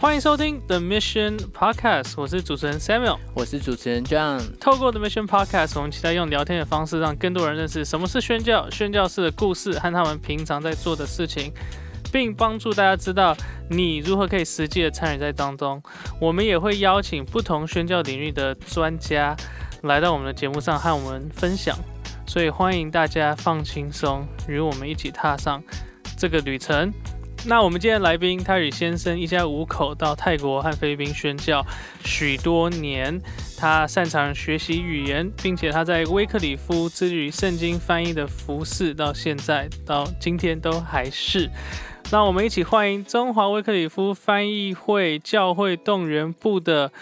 [0.00, 4.40] 欢迎收听 The Mission Podcast，我是主持人 Samuel，我是主持人 John。
[4.58, 11.52] 透过 The Mission Podcast，我们期待用聊天的方式，让更多人认识什么是宣教、宣教士的故事和他们平常在做的事情，
[12.10, 13.36] 并帮助大家知道
[13.68, 15.82] 你如何可以实际的参与在当中。
[16.18, 19.36] 我们也会邀请不同宣教领域的专家
[19.82, 21.76] 来到我们的节目上和我们分享，
[22.26, 25.62] 所以欢迎大家放轻松，与我们一起踏上
[26.16, 26.90] 这个旅程。
[27.46, 31.64] 那我们今天来宾，他与先生一家五口到泰国和菲律宾宣教
[32.04, 33.18] 许多年，
[33.56, 41.50] 他擅长学习语言，并且他在威克里夫之于圣经翻译的服饰，到现在到今天都还是。
[42.10, 46.92] 让我们一起欢迎中华威克里夫翻译会教会动员部的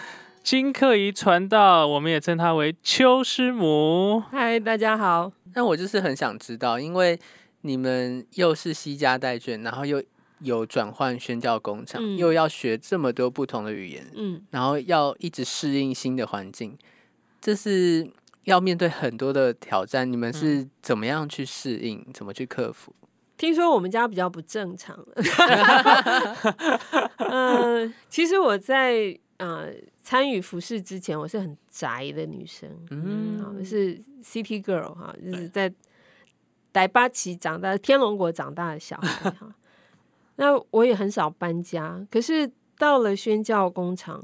[0.41, 4.23] 金克仪传道，我们也称他为邱师母。
[4.31, 5.33] 嗨，大家好。
[5.53, 7.19] 那我就是很想知道，因为
[7.61, 10.01] 你们又是西家带卷，然后又
[10.41, 16.77] 有转换宣教工厂，嗯又要学这么多不同的语言，嗯，然后要一直适应新的环境，
[17.41, 18.09] 这是
[18.45, 20.09] 要面对很多的挑战。
[20.09, 22.05] 你们是怎么样去适应？
[22.13, 22.93] 怎么去克服？
[23.37, 24.97] 听说我们家比较不正常。
[27.17, 29.69] 嗯、 其实我在呃
[30.01, 35.73] 参与服饰之前，我是很宅的女生，嗯是 City Girl 哈，就是在
[36.73, 39.55] 台巴奇长大、天龙国长大的小孩哈。
[40.39, 44.23] 那我也很少搬家，可是到了宣教工厂，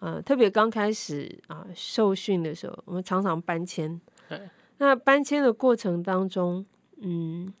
[0.00, 4.40] 呃，特别刚开始啊、受训的时候，我们常常搬迁对。
[4.78, 6.66] 那搬迁的过程当中，
[7.00, 7.52] 嗯，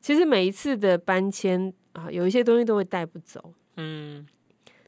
[0.00, 3.52] 其实每一次的搬迁啊、有一些东西都会带不走。
[3.76, 4.24] 嗯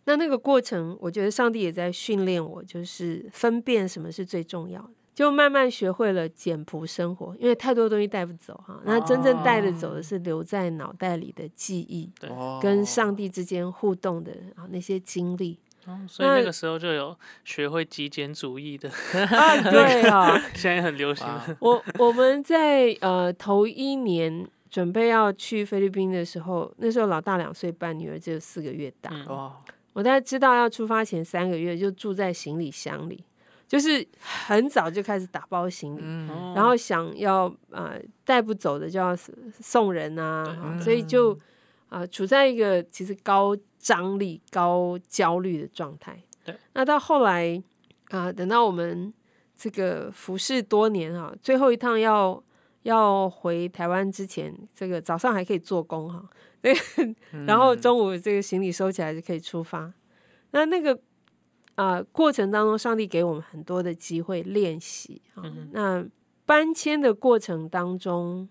[0.05, 7.35] 那那个过程，我觉得上帝也在训练我，就是分辨什么是最重要的，就慢慢学会了简朴生活。
[7.41, 21.27] 因为太多东西带不走哈，那真正带得走的是留在脑袋里的记忆，对哦跟上帝之间互动的啊那些经历哦所以那个时候就有学会极简主义的，啊，对啊， 现在很流行。
[21.61, 29.11] 我我们在呃头一年准备要去菲律宾的时候，那时候老大两岁半，女儿只有四个月大。
[29.15, 29.51] 嗯，
[29.95, 33.25] 我大概知道要出发前三个月就住在行李箱里，
[33.69, 36.01] 就是很早就开始打包行李，
[36.55, 39.17] 然后想要呃带不走的就要
[39.61, 41.33] 送人啊，所以就
[41.89, 46.23] 啊、呃处在一个其实高张力、高焦虑的状态。
[46.45, 47.63] 对，那到后来
[48.11, 49.13] 啊、等到我们
[49.57, 52.41] 这个服侍多年哈、最后一趟要
[52.83, 56.25] 要回台湾之前，这个早上还可以做工哈、
[56.63, 56.73] 对，
[57.47, 59.93] 然后中午这个行李收起来就可以出发。
[60.53, 60.97] 那那个
[61.77, 66.05] 啊、过程当中，上帝给我们很多的机会练习啊、那
[66.45, 68.49] 搬迁的过程当中，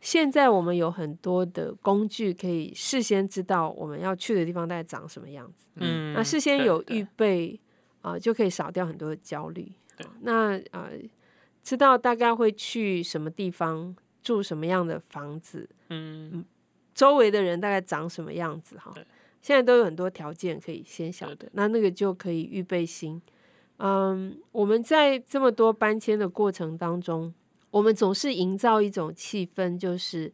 [0.00, 5.66] 现在我们有很多的工具可以事先知道我们要去的地方大概长什么样子。
[5.74, 7.60] 嗯那事先有预备
[8.00, 9.72] 啊、就可以少掉很多的焦虑。
[10.20, 10.92] 那呃，
[11.62, 16.44] 知道大概会去什么地方，住什么样的房子，嗯
[16.94, 19.04] 周围的人大概长什么样子哈对。
[19.40, 23.20] 现在都有很多条件可以先晓对得，那那个就可以预备心。
[23.78, 27.32] 嗯，我们在这么多搬迁的过程当中，
[27.70, 30.32] 我们总是营造一种气氛，就是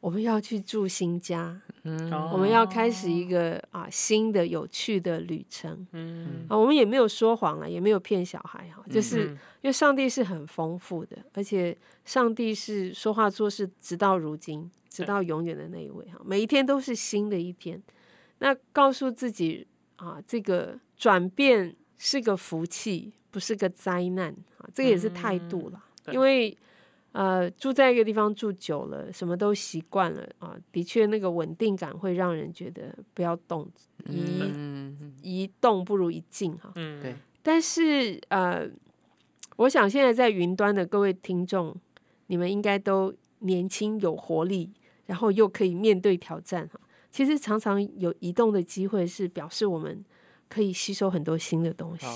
[0.00, 6.56] 我们要去住新家，嗯哦我们要开始一个啊新的有趣的旅程嗯啊。
[6.56, 11.76] 我们也没有说谎了，也没有骗小孩哈，就是嗯因为上帝是很丰富的，而且
[12.06, 16.18] 上帝是说话做事，直到如今，直到永远的那一位哈。
[16.24, 17.82] 每一天都是新的一天。
[18.38, 19.66] 那告诉自己
[19.96, 25.84] 啊，这个转变是个福气，不是个灾难啊，这个也是态度啦。
[26.04, 26.56] 对因为
[27.12, 33.68] 呃，住在一个地方住久了，什么都习惯了啊，的确那个稳定感会让人觉得不要动，
[34.08, 36.70] 一嗯，一动不如一静哈。
[36.76, 38.68] 嗯对但是呃，
[39.56, 41.74] 我想现在在云端的各位听众，
[42.26, 44.70] 你们应该都年轻有活力，
[45.06, 46.78] 然后又可以面对挑战哈。
[47.10, 50.04] 其实常常有移动的机会，是表示我们
[50.48, 52.06] 可以吸收很多新的东西。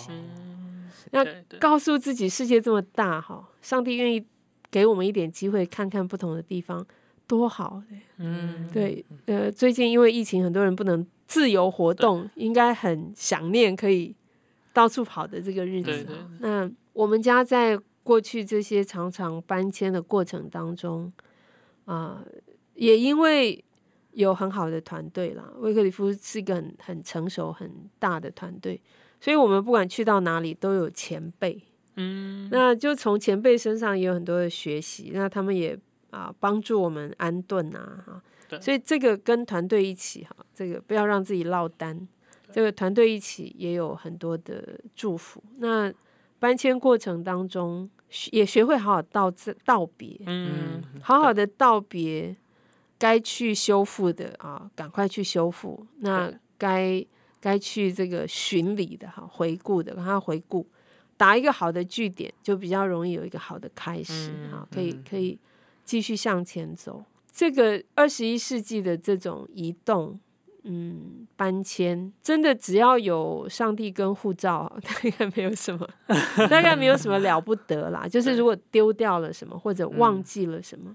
[1.11, 1.25] 那
[1.59, 4.25] 告诉自己世界这么大哈，上帝愿意
[4.71, 6.87] 给我们一点机会，看看不同的地方，
[7.27, 7.83] 多好。
[8.19, 14.15] 嗯对，呃，最近因为疫情，很多人不能自由活动，应该很想念可以
[14.73, 16.07] 到处跑的这个日子。
[16.41, 21.13] 那我们家在过去这些常常搬迁的过程当中，
[21.85, 22.23] 啊、
[22.75, 23.65] 也因为
[24.13, 28.81] 有很好的团队啦，威克里夫是一个很很成熟、很大的团队，
[29.21, 31.63] 所以我们不管去到哪里都有前辈，
[31.97, 35.79] 嗯那就从前辈身上也有很多的学习，那他们也
[36.11, 38.23] 啊帮助我们安顿啊
[38.61, 42.07] 所以这个跟团队一起哈，这个不要让自己落单。
[42.51, 45.43] 这个团队一起也有很多的祝福。
[45.57, 45.91] 那
[46.39, 47.89] 搬迁过程当中，
[48.31, 52.37] 也学会好好道字道别，嗯，好好的道别，
[53.03, 55.85] 该去修复的啊，赶快去修复。
[55.99, 57.07] 那对该
[57.41, 60.65] 该去这个巡礼的哈，回顾的，让他回顾，
[61.17, 65.37] 打一个好的据点，就比较容易有一个好的开始嗯哈，可以可以
[65.85, 67.05] 继续向前走。
[67.33, 70.21] 这个二十一世纪的这种移动。
[70.65, 75.85] 嗯，搬迁真的只要有上帝跟护照， 大概没有什么，
[76.49, 78.07] 大概没有什么了不得啦。
[78.07, 80.95] 就是如果丢掉了什么或者忘记了什么，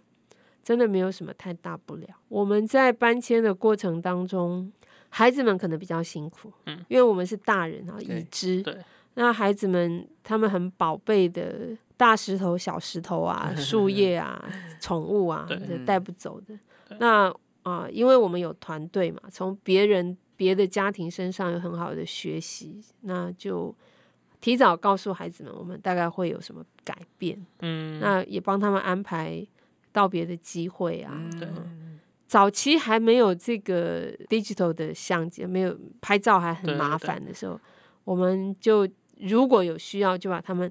[0.67, 2.07] 真的没有什么太大不了。
[2.27, 4.69] 我们在搬迁的过程当中，
[5.07, 8.77] 孩子们可能比较辛苦，嗯因为我们是大人啊，已知，对
[9.13, 14.43] 那孩子们他们很宝贝的大石头、小石头啊、 树叶啊、
[14.81, 16.59] 宠物啊，对这带不走的。
[16.99, 17.33] 那
[17.63, 23.73] 啊、因为我们有团队嘛，从别人别的家庭身上有很好的学习，那就
[24.41, 27.41] 提早告诉孩子们，我们大概会有什么改变。
[27.59, 29.47] 嗯，那也帮他们安排
[29.97, 31.11] 道别的机会啊。
[31.39, 31.47] 对
[32.27, 37.57] 早期还没有这个 digital 的相机，没有拍照还很麻烦的时候，
[38.03, 38.85] 我们就
[39.21, 40.69] 如果有需要，就把他们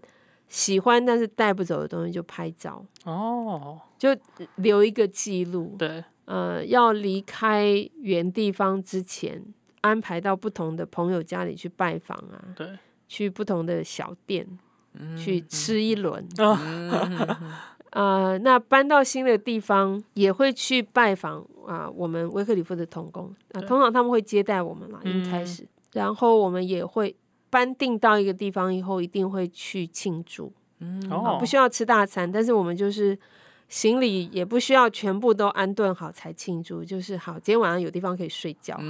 [0.49, 4.15] 喜欢但是带不走的东西就拍照，哦，就
[4.57, 5.75] 留一个记录。
[5.79, 9.43] 对，呃，要离开原地方之前，
[9.81, 12.79] 安排到不同的朋友家里去拜访啊，对，
[13.09, 14.47] 去不同的小店
[14.93, 16.23] 嗯去吃一轮。
[16.37, 17.41] 啊，
[17.97, 23.35] 呃，那搬到新的地方也会去拜访啊、我们威克里夫的童工。
[23.53, 27.17] 啊、对通常他们会接待我们嘛，一开嗯始，然后我们也会
[27.49, 31.03] 搬定到一个地方以后，一定会去庆祝，嗯。
[31.11, 33.19] 哦，不需要吃大餐，但是我们就是
[33.67, 38.83] 行李也不需要全部都安顿好才庆祝，就是好，今天晚上有地方可以睡觉哈，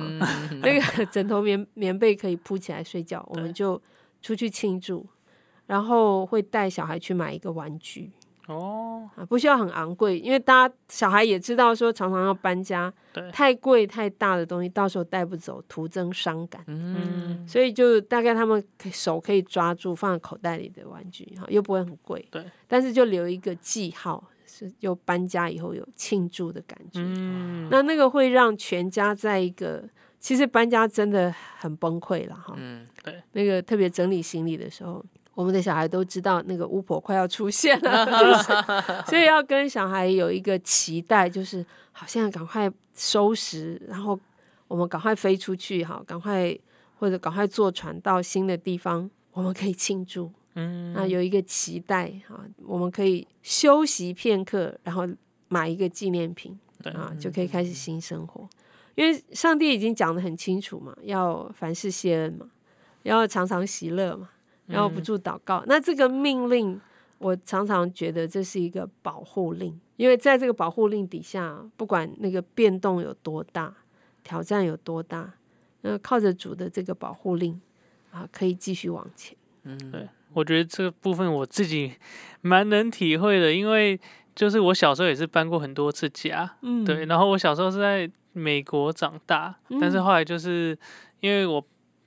[0.50, 0.61] 嗯。
[0.61, 3.81] 那个枕头棉棉被可以铺起来睡觉，我们就
[4.20, 5.06] 出去庆祝，
[5.67, 8.11] 然后会带小孩去买一个玩具。
[8.46, 13.31] 哦，啊，不需要很昂贵，因为大家小孩也知道说常常要搬家，对。
[13.31, 29.88] 太贵太大的东西到时候带不走，徒增伤感，嗯，所以就大概他们可手可以抓住放在口袋里的玩具，哈，又不会很贵，对，但是就留一个记号，是又搬家以后有庆祝的感觉，嗯，那那个会让全家在一个。
[30.19, 32.84] 其实搬家真的很崩溃了哈，嗯
[33.32, 35.04] 那个特别整理行李的时候，
[35.36, 44.18] 我们的小孩都知道那个巫婆快要出现了， 就是所以要跟小孩有一个期待，就是好，现在赶快收拾，然后
[44.66, 46.58] 我们赶快飞出去，哈，赶快
[46.98, 55.06] 或者赶快坐船到新的地方，我们可以庆祝，嗯，那有一个期待哈，我们可以休息片刻，然后
[55.48, 58.48] 买一个纪念品对啊，就可以开始新生活。
[58.94, 62.46] 因为上帝已经讲的很清楚嘛，要凡事谢恩嘛，
[63.02, 64.30] 要常常喜乐嘛，
[64.66, 65.62] 然后不住祷告。
[65.66, 66.80] 那这个命令，
[67.18, 73.74] 我常常觉得这是一个保护令，因为在这个保护令底下，不管那个变动有多大，
[74.22, 75.34] 挑战有多大，
[75.82, 77.60] 那靠着主的这个保护令
[78.10, 79.36] 啊，可以继续往前。
[79.64, 81.94] 嗯对，我觉得这个部分我自己
[82.42, 83.98] 蛮能体会的，因为
[84.34, 90.78] 就是我小时候也是搬过很多次家，嗯对，然后我小时候是在美国长大，但是嗯后来就是
[91.20, 91.64] 因为我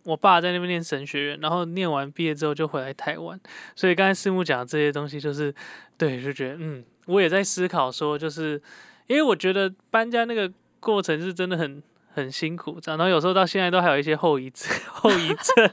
[0.10, 3.40] 我爸在那边念神学院，然后念完毕业之后就回来台湾，
[3.76, 5.54] 所以刚才师母讲的这些东西，就是
[5.98, 8.62] 对，就觉得嗯，我也在思考说，就是
[9.08, 11.82] 因为我觉得搬家那个过程是真的很
[12.12, 15.72] 很辛苦，然后有时候到现在都还有一些后遗症， 后遗症。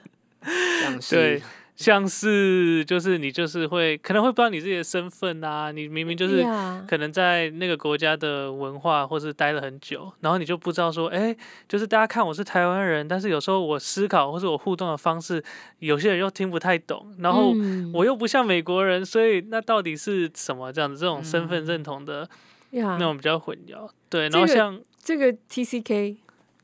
[1.11, 1.43] 对
[1.77, 6.43] 像是就是你就是会可能会不知道你自己的身份啊，你明明就是
[6.89, 11.37] 可能在那个国家的文化或是待了很久，然后你就不知道说，哎、
[11.69, 15.45] 就是大家看我是台湾人，但是有时候我思考或是我互动的方式，
[15.81, 20.99] 有些人又听不太懂，然后嗯我又不像美国人，所以那到底是什么这样子？
[20.99, 22.29] 这种身份认同的
[22.71, 23.89] 呀那种比较混淆。
[24.09, 26.17] 对，然后像这个 TCK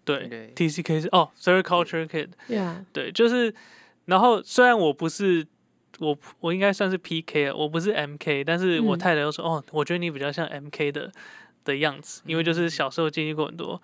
[0.04, 2.28] 对对 TCK 是哦，Third Culture Kid，
[2.92, 3.54] 对，就是，
[4.06, 5.46] 然后虽然我不是
[5.98, 8.98] 我我应该算是 PK 啊，我不是 MK，但是我嗯。
[8.98, 11.12] 太太又说，哦，我觉得你比较像 MK 的
[11.64, 13.80] 的样子，因为就是小时候经历过很多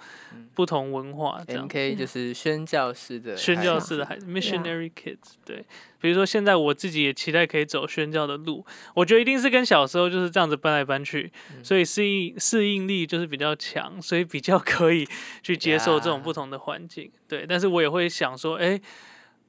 [0.54, 1.62] 不同文化这样。
[1.62, 5.64] M K 就是宣教式的宣教式的孩子，missionary kids，对，
[6.00, 11.30] 比如说现在我自己也期待可以走宣教的路，我觉得一定是跟小时候就是这样子搬来搬去，
[11.62, 15.06] 所以适应适应力就是比较强，所以比较 可以
[15.44, 18.80] 去接受这种不同的环境，对，但是我也会想说，哎、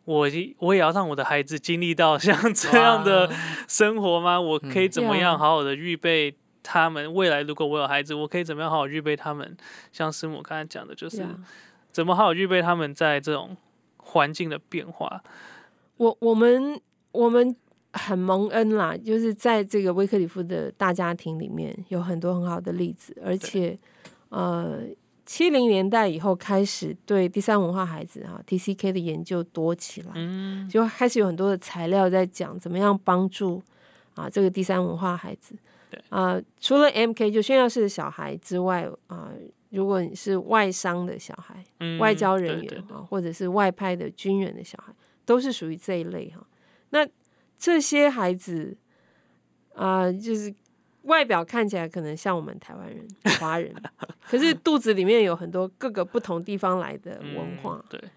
[0.09, 3.31] 我一我也要让我的孩子经历到 像这样的
[3.67, 4.41] 生活吗？
[4.41, 7.13] 我可以怎么样好好的预备他们？
[7.13, 9.55] 未来如果我有孩子，我可以怎么样好好预备他们？
[9.91, 11.23] 像师母刚才讲的，就是
[11.91, 13.55] 怎么好好预备他们在这种
[13.97, 15.21] 环境的变化。
[15.97, 17.55] 我我们我们
[17.93, 23.77] 很蒙恩啦，就是在这个威克里夫的大家庭里面有很多很好的例子，而且
[24.29, 24.79] 呃，
[25.29, 33.61] 七零年代以后开始对第三文化孩子哈 TCK 的研究多起来，嗯，就开始有很多的材料在讲怎么样帮助
[34.15, 35.53] 啊这个第三文化孩子
[35.91, 36.01] 对。
[36.09, 39.29] 啊，除了 MK 就炫耀式的小孩之外啊，
[39.69, 44.91] 如果你是外商的小孩，嗯外交人员啊，或者是外派的军人的小孩，
[45.25, 46.43] 都是属于这一类哈。
[46.89, 47.07] 那
[47.55, 48.75] 这些孩子
[49.75, 50.51] 啊、就是
[51.03, 53.07] 外表看起来可能像我们台湾人、
[53.39, 53.73] 华人，
[54.27, 57.83] 可是肚子里面有很多各个不同地方来的文化。
[57.83, 58.09] 嗯对，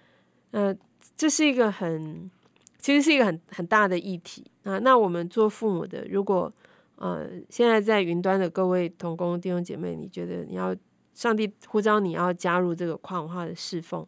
[0.50, 0.76] 呃，
[1.16, 2.30] 这是一个很，
[2.78, 4.78] 其实是一个很很大的议题啊。
[4.80, 6.52] 那我们做父母的，如果
[6.96, 10.74] 呃现在在云端的各位同工弟兄姐妹，你觉得你要
[11.14, 14.06] 上帝呼召你要加入这个跨文化的侍奉，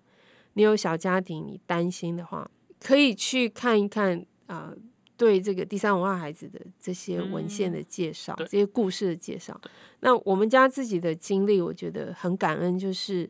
[0.54, 2.50] 你有小家庭，你担心的话，
[2.80, 4.72] 可以去看一看啊、
[5.16, 9.59] 对这个第三文化孩子的这些文献的介绍，对这些故事的介绍。
[10.00, 13.28] 那我们家自己的经历，我觉得很感恩，就是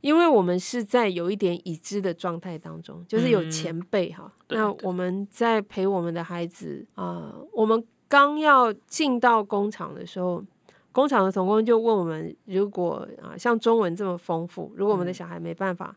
[0.00, 4.32] 因为我们是在有一点已知的状态当中，就是有嗯前辈哈。
[4.48, 10.44] 那我们在陪我们的孩子啊、我们刚要进到工厂的时候。
[10.94, 15.92] 工厂的童工就问我们，如果啊像中文这么丰富，如果我们的小孩没办法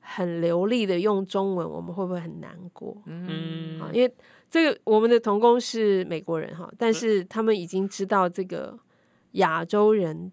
[0.00, 2.96] 很流利的用中文，我们会不会很难过？
[3.04, 4.10] 嗯啊，因为
[4.52, 8.78] 这个我们的童工是美国人哈，但是他们已经知道这个
[9.32, 10.30] 亚洲人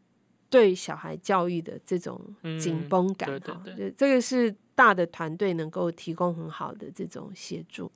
[0.49, 2.19] 对小孩教育的这种
[2.59, 3.63] 紧嗯绷感对对哈，
[3.95, 7.89] 这个是大的团队能够提供很好的这种协助。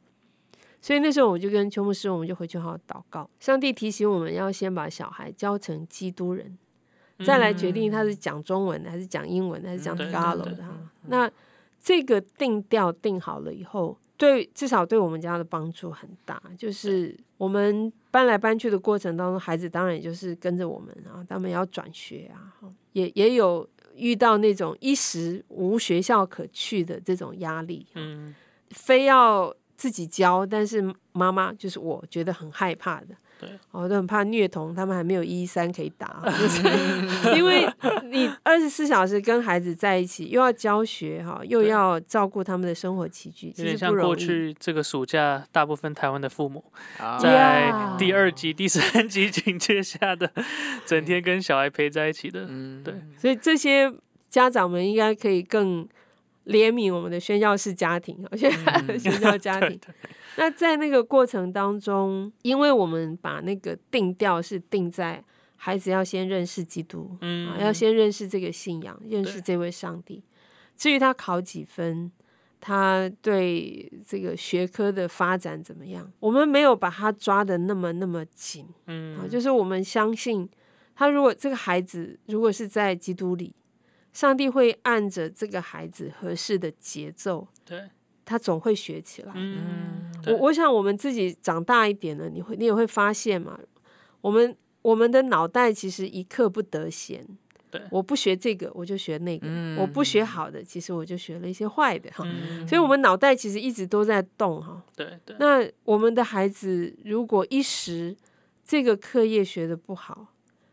[0.81, 3.29] 所以那时候我就跟邱牧师，我们就回去好好祷告。
[3.41, 6.57] 上帝提醒我们要先把小孩教成基督人，
[7.25, 10.77] 再来决定他是讲中文还是讲英文还是讲嗯对对 Tagalog 对的哈。
[11.07, 11.29] 那
[11.81, 16.41] 这个定调定好了以后，对至少对我们家的帮助很大。
[16.57, 22.53] 就是我们搬来搬去的过程当中，孩子当然也就是跟着我们啊，他们要转学啊，
[22.93, 28.33] 也也有遇到那种一时无学校可去的这种压力，嗯，
[28.69, 33.15] 非要自己教，但是妈妈就是我觉得很害怕的。
[33.43, 36.61] 对，我都很怕虐童，他们还没有一一三可以打， 就是
[37.37, 37.67] 因为
[38.11, 44.25] 你二十四小时跟孩子在一起，又要教学哈，又要照顾他们的生活起居，有其点像过实不容易。
[44.25, 46.63] 去这个暑假，大部分台湾的父母
[46.97, 50.31] 啊在第二集、第三集警戒下的，
[50.85, 53.93] 整天跟小孩陪在一起的，嗯对，所以这些
[54.29, 55.87] 家长们应该可以更
[56.45, 58.51] 怜悯我们的宣教式家庭，宣
[58.99, 59.79] 宣教家庭。
[60.35, 65.23] 那在那个过程当中，因为我们把那个定调是定在
[65.55, 70.23] 孩子要先认识基督，嗯啊，要先认识这个信仰，认识这位上帝。
[70.75, 72.11] 至于他考几分，
[72.59, 80.49] 他对这个学科的发展怎么样，我们没有把他抓的那么那么紧啊，嗯，就是我们相信
[80.95, 83.53] 他，如果这个孩子如果是在基督里，
[84.11, 87.89] 上帝会按着这个孩子合适的节奏，对，
[88.25, 89.33] 他总会学起来。
[89.35, 93.59] 嗯，我我想我们自己长大一点了，你会你也会发现嘛，
[94.21, 97.25] 我们我们的脑袋其实一刻不得闲。
[97.71, 99.47] 对我不学这个，我就学那个；
[99.79, 102.23] 我不学好的，其实我就学了一些坏的哈。
[102.23, 104.79] 嗯，所以，我们脑袋其实一直都在动哈。
[104.95, 108.15] 对对，那我们的孩子如果一时
[108.63, 110.27] 这个课业学的不好，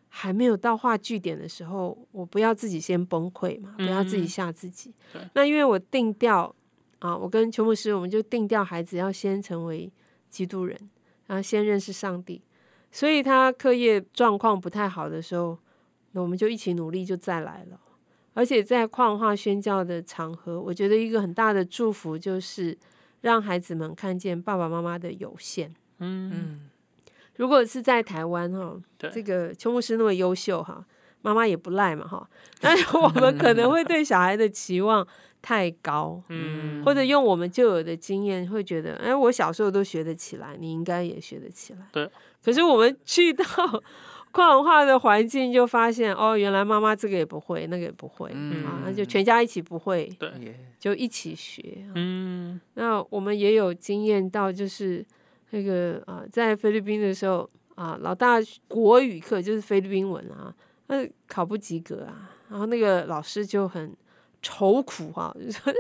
[0.09, 4.93] 还没有到画句点的时候，我不要自己先崩溃嘛，不要自己嗯吓自己。
[5.11, 6.55] 对那因为我定调
[7.01, 9.93] 啊，我跟邱牧师，我们就定掉孩子要先成为
[10.31, 10.79] 基督人，
[11.27, 12.41] 然后先认识上帝。
[12.93, 15.59] 所以他课业状况不太好的时候，
[16.13, 17.81] 那我们就一起努力，就再来了。
[18.33, 22.77] 而且在跨文化宣教的场合，我觉得一个很大的祝福就是
[23.23, 25.75] 让孩子们看见爸爸妈妈的有限。
[25.99, 26.71] 嗯，嗯
[27.37, 28.81] 如果是在台湾哈，
[29.13, 30.85] 这个邱牧师那么优秀哈，
[31.23, 32.29] 妈妈也不赖嘛哈，
[32.61, 35.07] 但是我们可能会对小孩的期望
[35.43, 41.81] 太高，嗯，或者用我们旧有的经验会觉得，哎，我小时候都学得起来，你应该也学得起来。
[41.93, 42.09] 对。
[42.43, 43.45] 可是我们去到
[44.33, 50.31] 跨文化的环境，就发现哦，原来妈妈这个也不会，那个也不会、嗯啊，那就全家一起不会，对，
[50.79, 51.85] 就一起学。
[51.95, 55.05] 嗯，那我们也有经验到，就是
[55.51, 58.37] 那个啊、在菲律宾的时候啊、老大
[58.69, 60.55] 国语课就是菲律宾文啊，
[60.87, 63.95] 那考不及格啊，然后那个老师就很
[64.43, 65.73] 愁苦哈、 就说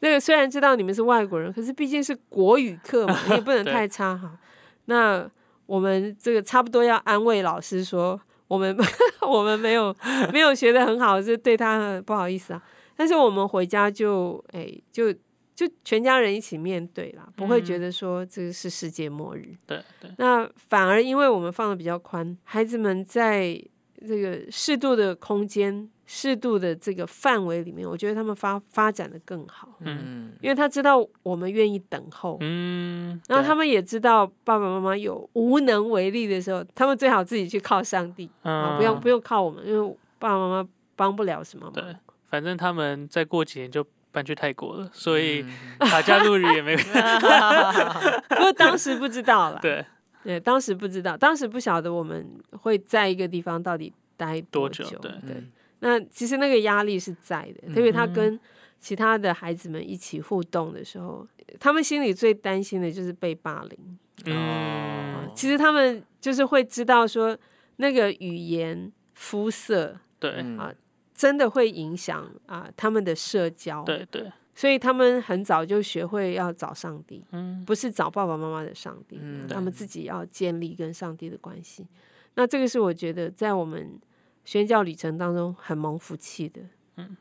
[0.00, 4.38] 那个虽然知道你们是外国人，可是毕竟是国语课嘛，你也不能太差哈。
[4.86, 5.28] 那
[5.66, 8.76] 我们这个差不多要安慰老师说，我们
[9.26, 9.94] 我们没有
[10.32, 12.62] 没有学的很好，是对他很不好意思啊。
[12.94, 15.12] 但是我们回家就哎就
[15.54, 19.54] 就全家人一起面对啦，不会觉嗯得说这是世界末日。
[19.66, 23.60] 对对，那反而因为我们放的比较宽，孩子们在
[24.06, 30.32] 这个适度的空间、适度的这个范围里面，我觉得他们发发展的更好，嗯。
[30.40, 39.00] 因为他知道我们愿意等候，嗯，然后他们也知道爸爸妈妈有无能为力的时候，他们最好自己去靠上帝啊，不用嗯。
[39.00, 41.82] 不用靠我们，因为爸爸妈妈帮不了什么对。
[42.28, 45.42] 反正他们再过几年就搬去泰国了，所以
[45.78, 45.88] 嗯。
[45.88, 46.76] 卡加路日也没
[48.28, 49.84] 不过当时不知道啦，对
[50.26, 54.84] 对，当时不知道，当时不晓得我们会在一个地方到底待多久。
[54.84, 58.40] 久对嗯那其实那个压力是在的，特别他嗯跟
[58.80, 61.26] 其他的孩子们一起互动的时候，
[61.60, 63.98] 他们心里最担心的就是被霸凌。
[64.24, 67.36] 嗯，其实他们就是会知道说，
[67.76, 70.72] 那个语言、肤色对嗯啊
[71.14, 73.84] 真的会影响啊他们的社交。
[73.84, 81.86] 对对，所以他们很早就学会要找上帝，嗯不是找爸爸妈妈的上帝，嗯他们自己要建立跟上帝的关系。
[82.34, 84.00] 那这个是我觉得在我们
[84.44, 86.62] 宣教旅程当中很蒙福气的。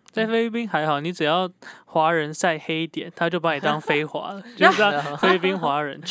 [0.10, 1.50] 在菲律宾还好，你只要
[1.84, 6.00] 华人晒黑一点，他就把你当非华 了， 就是当菲律宾华人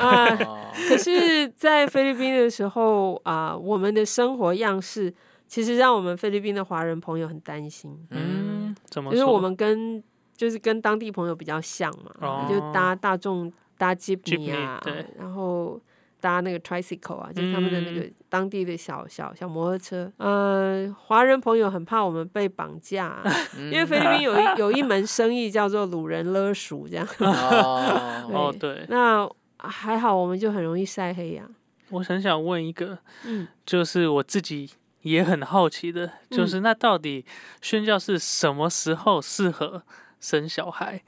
[0.00, 5.12] 啊，哦可是，在菲律宾的时候啊、我们的生活样式
[5.46, 8.45] 其实让我们菲律宾的华人朋友很担心，嗯，
[8.84, 9.18] 怎么说？
[9.18, 10.02] 因为我们跟
[10.36, 12.46] 就是跟当地朋友比较像嘛，哦。
[12.48, 15.80] 就搭大众搭 jeepney 啊 Jeepney，对，然后
[16.20, 20.10] 搭那个 tricycle 啊，就是他们的那嗯个当地的小小小摩托车。
[20.18, 23.22] 呃，华人朋友很怕我们被绑架啊、
[23.58, 23.72] 嗯。
[23.72, 27.06] 因为菲律宾有一有一门生意叫做掳人勒赎这样。
[27.20, 28.28] 哦。
[28.32, 29.28] 哦，对，那
[29.58, 31.48] 还好，我们就很容易晒黑呀、
[31.90, 34.70] 我很想问一个，嗯，就是我自己
[35.06, 37.24] 也很好奇的，就是那到底
[37.62, 39.82] 宣教是什么时候适合
[40.20, 41.02] 生小孩？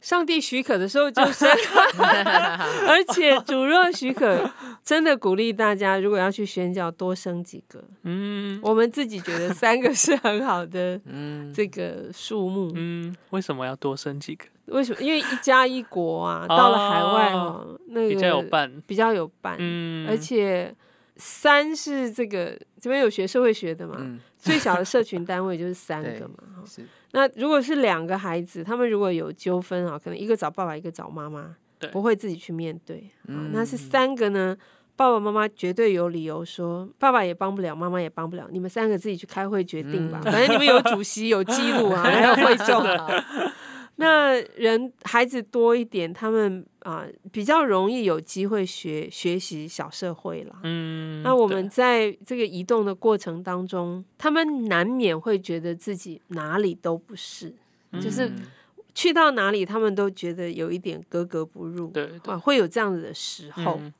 [0.00, 1.48] 上帝许可的时候就生，
[2.88, 4.50] 而且主若许可，
[4.82, 7.84] 真的鼓励大家，如果要去宣教，多生几个。
[8.02, 12.72] 嗯我们自己觉得三个是很好的 嗯这个数目。
[12.74, 14.46] 嗯，为什么要多生几个？
[14.66, 15.00] 为什么？
[15.00, 18.82] 因为一家一国啊，到了海外哦，那个比较有伴。
[18.84, 20.74] 比较有伴，嗯，而且
[21.24, 26.34] 三是这个这边有学社会学的嘛，嗯 最小的社群单位就是三个嘛。
[27.12, 33.08] 那如果是两个孩子，他们如果有纠纷啊，可能一个找爸爸，一个找妈妈对，不会自己去面对。
[33.26, 34.56] 啊嗯那是三个呢，
[34.96, 40.20] 爸爸妈妈绝对有理由说，爸爸也帮不了，妈妈也帮不了，你们三个自己去开会决定吧。
[40.24, 43.24] 嗯 反正你们有主席，有记录啊， 还有会众啊。
[43.96, 50.60] 那人孩子多一点，他们啊、比较容易有机会学学习小社会啦。
[50.62, 57.54] 嗯，那我对们在这个移动的过程当中，他们难免会觉得自己哪里都不是，
[58.00, 58.42] 就是嗯
[58.94, 63.78] 去到哪里他们都觉得有一点格格不入，对对啊，会有这样子的时候。
[63.80, 63.92] 嗯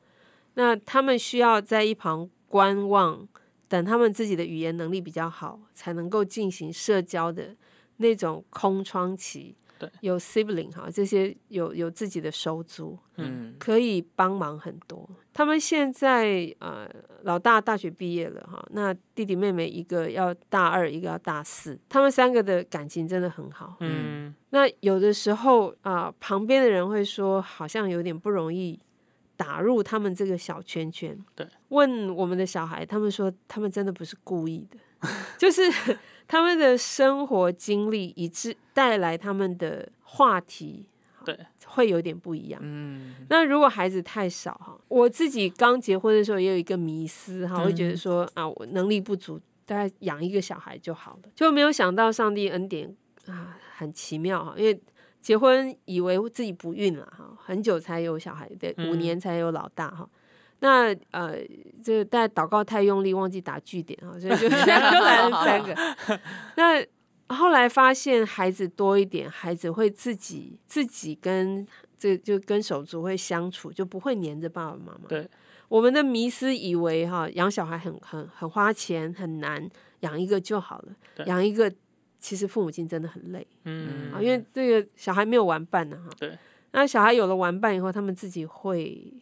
[0.54, 3.26] 那他们需要在一旁观望，
[3.68, 7.56] 等他们自己的语言能力比较好，才能够进行社交的
[7.96, 9.56] 那种空窗期。
[9.82, 15.10] 对，有 sibling 哈，这些有有自己的手足，嗯可以帮忙很多。
[15.32, 16.88] 他们现在呃，
[17.24, 23.76] 老大大学毕业了哈，那弟弟妹妹一个要大二，一个要大四，他们三个的感情真的很好。
[23.80, 28.78] 嗯那有的时候啊、旁边的人会说，好像有点不容易
[29.36, 31.18] 打入他们这个小圈圈。
[31.34, 34.78] 对，问我们的小孩，他们说他们真的不是故意的，
[35.38, 35.62] 就是
[36.32, 40.86] 他们的生活经历以致带来他们的话题，
[41.26, 42.58] 对，会有点不一样。
[42.64, 43.14] 嗯。
[43.28, 54.80] 那如果孩子太少哈，我自己刚结婚的时候也有一个迷思哈，我会觉得说啊，我能力不足，大概养一个小孩就好了，就没有想到上帝恩典啊，很奇妙哈，因为
[55.20, 60.08] 结婚以为自己不孕了哈，很久才有小孩，对，五嗯年才有老大哈。
[60.62, 61.36] 那呃，
[61.82, 65.74] 这但祷告太用力，忘记打句点啊，所以就 就来了三个。
[66.56, 66.86] 那
[67.34, 71.66] 后来发现孩子多一点，孩子会自己自己跟
[71.98, 75.08] 这就跟手足会相处，就不会黏着爸爸妈妈。
[75.08, 75.28] 对，
[75.66, 79.68] 我们的迷思以为哈养小孩很很很花钱很难，
[80.00, 80.94] 养一个就好了，
[81.26, 81.72] 养一个
[82.20, 86.08] 其实父母亲真的很累嗯啊，因为这个小孩没有玩伴呢哈。
[86.20, 86.38] 对，
[86.70, 89.12] 那小孩有了玩伴以后，他们自己会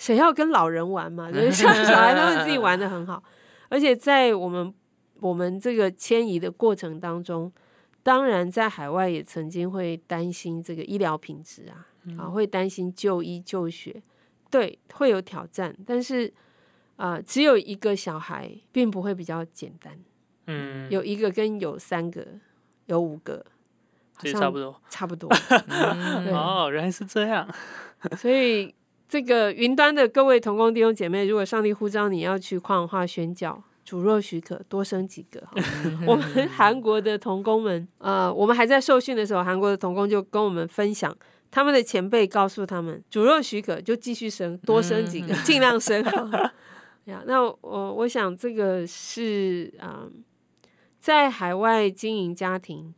[0.00, 1.30] 谁要跟老人玩嘛？
[1.30, 3.22] 就是小小孩他们自己玩的很好，
[3.68, 4.72] 而且在我们
[5.20, 7.52] 我们这个迁移的过程当中，
[8.02, 11.84] 当然在海外也曾经会担心这个医疗品质啊，
[12.18, 14.02] 啊，会担心就医就学，
[14.50, 16.32] 对，会有挑战，但是
[16.96, 19.98] 啊、只有一个小孩并不会比较简单，
[20.46, 22.26] 嗯有一个跟有三个、
[22.86, 23.44] 有五个，
[24.22, 24.80] 像也差不多。
[24.88, 25.28] 差不多。
[26.32, 27.46] 哦，原来是这样。
[28.16, 28.74] 所以
[29.10, 35.42] 这个云端的各位同工弟兄姐妹，如果上帝呼召你要去矿化宣教，主若许可，多生几个。
[36.06, 41.12] 我们 韩国的童工们，呃，我们还在受训的时候，韩国的童工就跟我们分享。
[41.50, 46.00] 他们的前辈告诉他们，主若许可，就继续生，多生几个，尽量生。
[47.06, 50.06] 呀，那我我想这个是啊、
[51.00, 52.94] 在海外经营家庭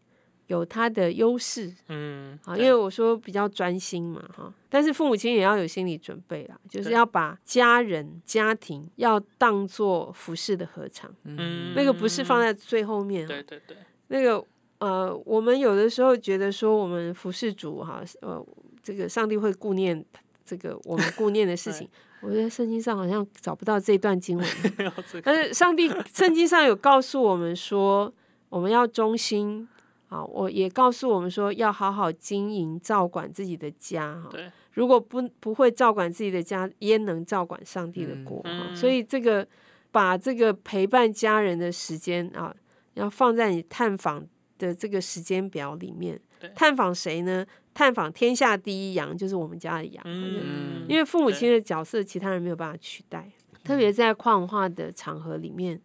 [0.52, 13.76] 有他的优势，嗯，啊，因为我说比较专心嘛，哈，但是父母亲也要有心理准备啦，就是要把家人、家庭要当做服饰的合唱，嗯，那个不是放在最后面啊，对对对，
[14.08, 14.44] 那个
[14.78, 18.44] 呃，我们有的时候觉得说我们服侍主哈，呃，
[18.82, 20.04] 这个上帝会顾念
[20.44, 21.88] 这个我们顾念的事 情，
[22.20, 24.46] 我在圣经上好像找不到这段经文，
[25.24, 28.12] 但是上帝圣经上有告诉我们说，
[28.50, 29.66] 我们要忠心
[30.12, 34.28] 啊，我也告诉我们说要好好经营照管自己的家哈。
[34.30, 38.50] 对，如果不不会照管自己的家，焉能照管上帝的国哈？
[38.68, 39.46] 嗯所以这个
[39.90, 42.54] 把这个陪伴家人的时间啊，
[42.94, 44.26] 要放在你探访
[44.58, 46.50] 的这个时间表里面对。
[46.54, 47.46] 探访谁呢？
[47.74, 50.02] 探访天下第一羊，就是我们家的羊。
[50.04, 53.30] 嗯，因为父母亲的角色，其他人没有办法取代，
[53.64, 55.80] 特别在跨文化的场合里面，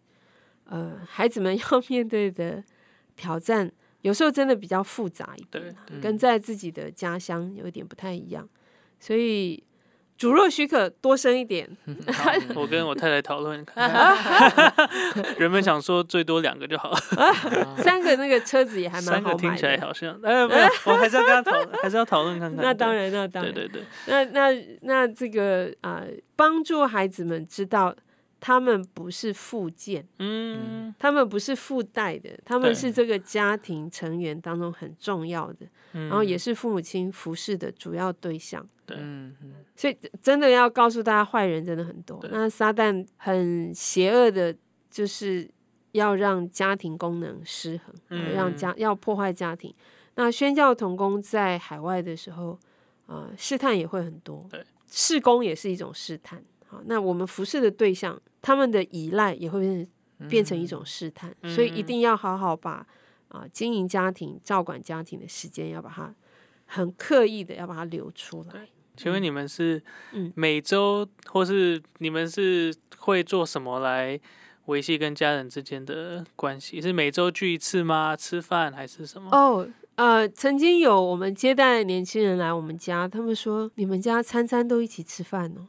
[0.64, 2.62] 呃，孩子们 要面对的
[3.16, 8.48] 挑战，有时候真的比较复杂一点啊，跟在自己的家乡有一点不太一样，
[9.00, 9.62] 所以
[10.16, 11.68] 主若许可，多生一点，
[12.12, 14.84] 好我跟我太太讨论看看，
[15.38, 16.92] 原本想说最多两个就好，
[17.78, 19.76] 三个那个车子也还蛮三个好买听起来。
[19.78, 22.64] 好像， 哎，没有，我还是要跟他讨论，还是要讨论看看。
[22.64, 26.02] 那当，然，那当然，对对对，那那那这个啊、
[26.34, 27.94] 帮助孩子们知道
[28.40, 30.06] 他们不是附件。
[30.18, 38.66] 嗯，他们不是附带的，他们是这个家庭成员当中很重要的，然然后也是父母亲服侍的主要对象。
[38.90, 42.18] 嗯嗯所以真的要告诉大家，坏人真的很多。
[42.30, 44.56] 那撒旦很邪恶的，
[44.90, 45.48] 就是
[45.92, 49.74] 要让家庭功能失衡，嗯让家要破坏家庭。
[50.14, 52.58] 那宣教童工在海外的时候，
[53.06, 54.44] 啊、试探也会很多。
[54.50, 56.42] 对，试工也是一种试探。
[56.68, 62.86] 好，那我们服侍的对象，他们的依赖也会变成变成一种试探，所以一嗯定要好好把
[63.28, 66.14] 啊、经营家庭、照管家庭的时间，要把它
[66.66, 68.68] 很刻意的要把它留出来。
[68.96, 74.18] 请问你们是嗯每周，或是你们是会做什么来
[74.66, 76.80] 维系跟家人之间的关系？
[76.80, 78.16] 是每周聚一次吗？
[78.16, 79.30] 吃饭还是什么？
[79.30, 79.68] 哦，
[79.98, 85.66] 呃，曾经有我们接待年轻人来我们家，他们说你们家餐餐都一起吃饭哦。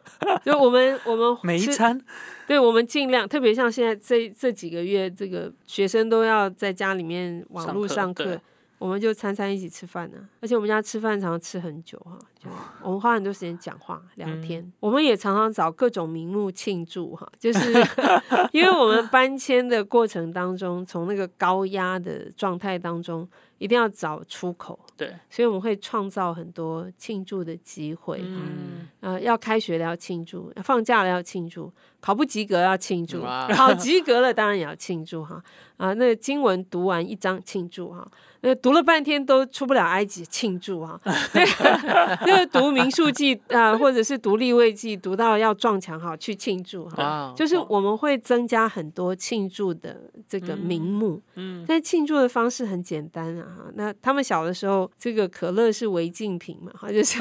[0.42, 2.00] 就我们我们吃每一餐，
[2.46, 8.40] 对，我们尽量，特别像现在这这几个月，这个学生都要在家里面网上课络上课对，
[8.78, 12.48] 我们就餐餐一起吃饭呢、而且我们家吃饭常常吃很久哈，就
[12.82, 14.70] 我们花很多时间讲话聊天。
[14.80, 17.72] 我们也常常找各种名目庆祝哈，就是
[18.52, 23.26] 因为我们搬迁的过程当中，从那个高压的状态当中，
[23.58, 28.20] 一定要找出口，对，所以我们会创造很多庆祝的机会。
[28.22, 33.22] 嗯，呃，要开学了要庆祝，放假了要庆祝，考不及格要庆祝，
[33.54, 35.42] 考及格了当然也要庆祝哈。
[35.78, 38.06] 啊，那个经文读完一章庆祝哈，
[38.46, 41.00] 那读了半天都出不了埃及庆祝啊。
[41.04, 47.34] 那个那个读民数记啊、或者是读立位记，读到要撞墙哈，去庆祝哈。
[47.36, 53.66] 就是我们会增加很多庆祝的这个名目，嗯，但庆祝的方式很简单啊。
[53.74, 57.20] 那他们小的时候，这个可乐是违禁品嘛，哈，就是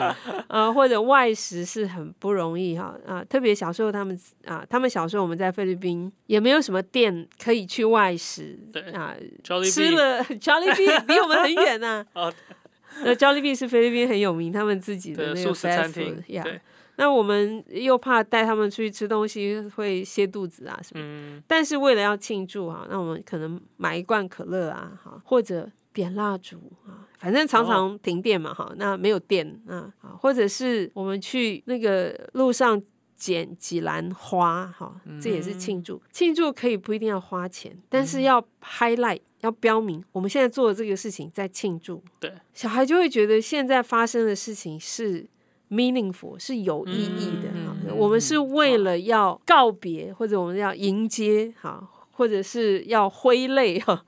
[0.48, 3.22] 呃或者外食是很不容易哈啊。
[3.24, 9.14] 特别小时候他们啊，他们小时候我们在菲律宾也没有什么店可以去外食对啊
[9.70, 10.24] 吃了
[10.70, 12.32] Jollibee 离我们很远呐、 哦。
[13.04, 16.42] 那 Jollibee 是菲律宾很有名，他们自己的，那个餐 fast 厅 food，，呀。
[16.42, 16.60] 对，
[16.96, 32.80] 那我们又怕带他们出去吃东西会泻肚子啊什么，嗯，但是为了要庆祝哈，那我们可能买一罐可乐啊，哈，或者点蜡烛啊，反正常常停电嘛哈，那没有电啊，啊或者是我们去那个路上
[33.22, 36.02] 捡几篮花哈，这也是庆祝。
[36.10, 45.24] 庆祝可以不一定要花钱，但是要 highlight 要标明我们现在做的这个事情在庆祝，对，小孩就会觉得现在发生的事情是
[45.70, 54.04] meaningful 是有意义的我们是为了要告别，或者我们要迎接哈，或者是要挥泪哈。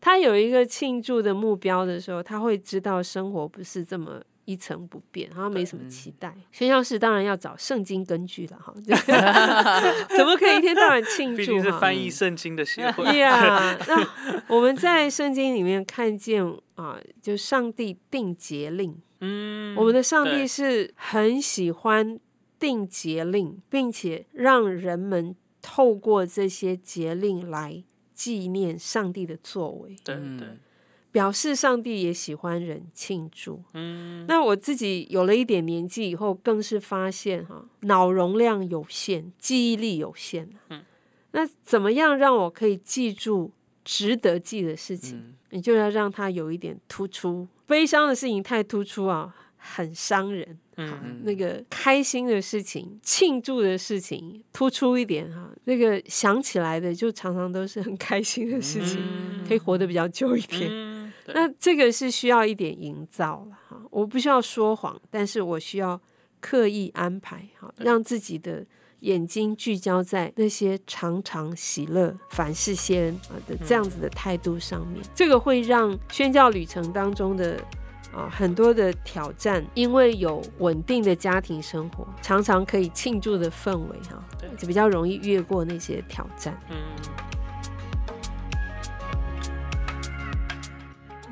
[0.00, 6.34] 他有一个庆祝的目标的时候，他会知道生活不是这么一成不变，好像没什么期待。
[6.50, 8.74] 宣教士当然要找圣经根据了哈，
[10.16, 11.36] 怎么可以一天到晚庆祝？
[11.36, 13.18] 毕竟是翻译圣经的协会。
[13.18, 22.18] 呀， 那我们在圣经里面看见啊，就上帝定节令，嗯，我们的上帝是很喜欢
[22.58, 30.58] 定节令，并且让人们透过这些节令来纪念上帝的作为，对对，嗯
[31.12, 33.62] 表示上帝也喜欢人庆祝。
[33.74, 40.48] 嗯，那我自己有了一点年纪以后，更是发现哈，脑容量有限，记忆力有限。
[40.70, 40.82] 嗯，
[41.32, 43.52] 那怎么样让我可以记住
[43.84, 45.18] 值得记的事情？
[45.18, 47.46] 嗯你就要让它有一点突出。
[47.66, 50.58] 悲伤的事情太突出啊，很伤人。
[50.78, 60.70] 嗯那个开心的事情、庆祝的事情突出一点哈，那个想起来的就常常都是很开心的事情，嗯可以活得比较久一点。
[61.34, 66.00] 那这个是需要一点营造了哈，我不需要说谎，但是我需要
[66.40, 68.64] 刻意安排哈，让自己的
[69.00, 77.58] 眼睛聚焦在那些常常喜乐、凡事谢恩啊的这样子的态度上面，这个会让宣教旅程当中的。
[78.14, 86.54] 啊，很多的挑战，因为有稳定的家庭生活，常常可以庆祝的氛围哈对，就比较容易越过那些挑战。
[86.68, 86.76] 嗯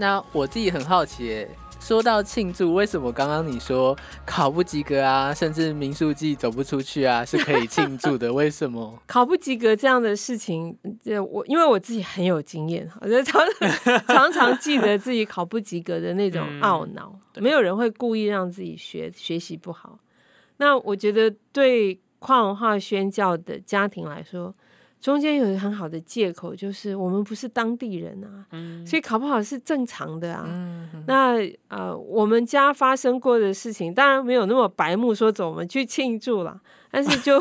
[0.00, 8.32] 那我自己很好奇耶，说到庆祝，为什么刚刚你说考不及格啊，甚至民宿季走不出去啊，是可以庆祝的？
[8.32, 8.98] 为什么？
[9.06, 13.42] 考不及格这样的事情，这我因为我自己很有经验，我就常
[14.06, 17.14] 常常记得自己考不及格的那种懊恼。
[17.34, 19.98] 对没有人会故意让自己学学习不好。
[20.56, 24.54] 那我觉得对跨文化宣教的家庭来说，
[25.00, 30.44] 中间有一个很好的借口，就是我们不是当地人啊，嗯，所以考不好是正常的啊。
[30.46, 36.60] 嗯，那呃，我们家发生过的事情，当然没有那么白目，说走我们去庆祝了，
[36.90, 37.40] 但是就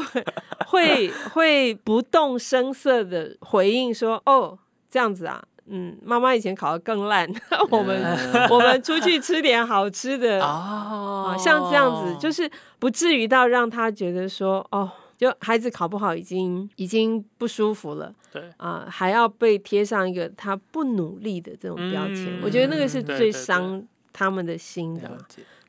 [0.68, 4.58] 会 会不动声色的回应说，哦，
[4.90, 7.30] 这样子啊，嗯，妈妈以前考得更烂，
[7.70, 8.02] 我们
[8.50, 11.28] 我们出去吃点好吃的哦。
[11.30, 18.16] 啊，像这样子，就是不至于到让他觉得说，哦，就孩子考不好已经已经不舒服了。
[18.32, 25.18] 对，啊、还要被贴上一个他不努力的这种标签，嗯我觉得那个是最伤他们的心的。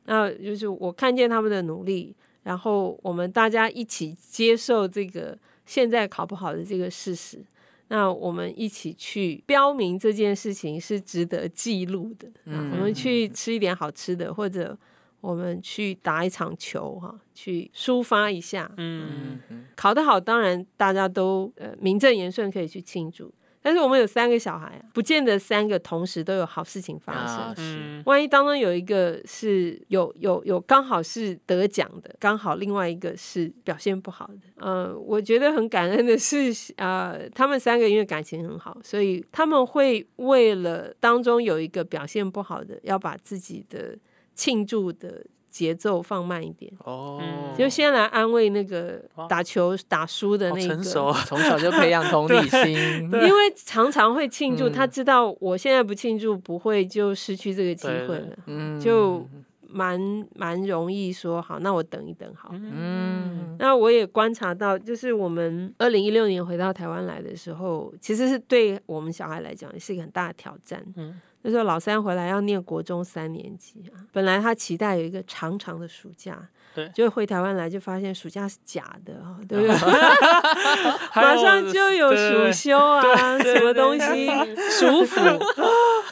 [0.05, 7.43] 那就是我看见他们的努力，然后我们大家一起接受这个现在考不好的这个事实。
[7.89, 12.25] 那我们一起去标明这件事情是值得记录的。
[12.45, 14.77] 嗯我们去吃一点好吃的，或者
[15.21, 18.69] 我们去打一场球哈，去抒发一下。
[18.77, 23.33] 嗯嗯嗯考得好，当然大家都呃名正言顺可以去庆祝。
[23.63, 27.37] 但是我们有三个小孩啊，不见得三个同时都有好事情发生。
[27.37, 43.95] 啊是嗯万一当中有一个是有有有刚好是得奖的，刚好另外一个是表现不好的，呃，我觉得很感恩的是，呃，他们三个因为感情很好，所以他们会为了当中有一个表现不好的，要把自己的
[44.41, 47.19] 庆祝的节奏放慢一点，哦。
[47.21, 48.99] 嗯，就先来安慰那个
[49.29, 50.61] 打球打输的那个。
[50.67, 52.75] 成熟， 从小就培养同理心，
[53.13, 54.71] 因为常常会庆祝，嗯。
[54.71, 58.35] 他知道我现在不庆祝，不会就失去这个机会了。
[58.47, 59.27] 嗯就
[59.73, 59.99] 蛮
[60.35, 62.49] 蛮容易说好，那我等一等好。
[62.53, 63.55] 嗯。
[63.59, 70.83] 那我也观察到，就是我们二零一六年回到台湾来的时候，其实是对我们小孩来讲也是一个很大的挑战。
[70.95, 76.37] 嗯那时候老三回来要念国中三年级啊，本来他期待有一个长长的暑假，
[76.75, 79.75] 对就回台湾来就发现暑假是假的啊，对不对？
[81.15, 84.27] 马上就有暑休啊，什么东西
[84.69, 85.19] 暑 辅，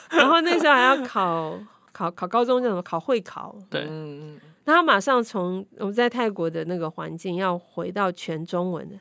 [0.09, 1.59] 然后那时候还要考
[1.91, 2.81] 考考高中叫什么？
[2.81, 4.39] 考会考，对嗯。
[4.65, 8.95] 那他马上从我们在泰国的那个环境要回到全中文的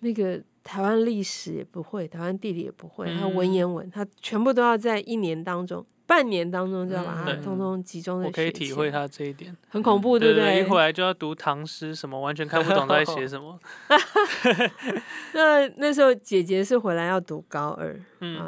[0.00, 5.86] 那个台湾历史也不会，台湾地理也不会，还有文言文，他全部都要在一年当中。
[6.06, 9.56] 半年当中就要把它嗯通通集中的我可以体会他这一点。
[9.70, 10.62] 很恐怖，对不对，一？
[10.62, 13.58] 回来就要读唐诗什么，完全看不懂在写什么。
[15.32, 17.98] 那那时候姐姐是回来要读高二，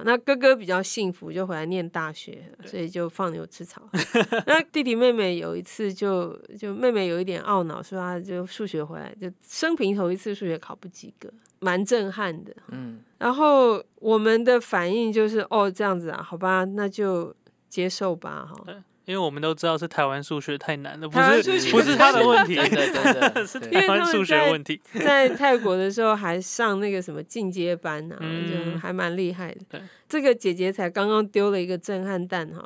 [0.04, 3.82] 那哥哥比较幸福，就回来念大学，所以就放牛吃草。
[4.46, 11.28] 那弟弟妹妹有一次就就妹妹有一点懊恼，说她就数学回来就生平头一次数学考不及格，
[11.60, 12.54] 蛮震撼的。
[12.68, 17.34] 嗯然后我们的反应就是哦这样子啊，好吧，那就
[17.68, 18.64] 接受吧哈。
[19.06, 22.56] 因为我们都知道是台湾数学太难了，不是不是他的问题，
[23.46, 24.80] 是台湾数学在问题。
[25.00, 29.80] 在泰国的时候还上那个什么进阶班啊，嗯就还蛮厉害的对。
[30.08, 32.56] 这个姐姐才刚刚丢了一个震撼弹哈，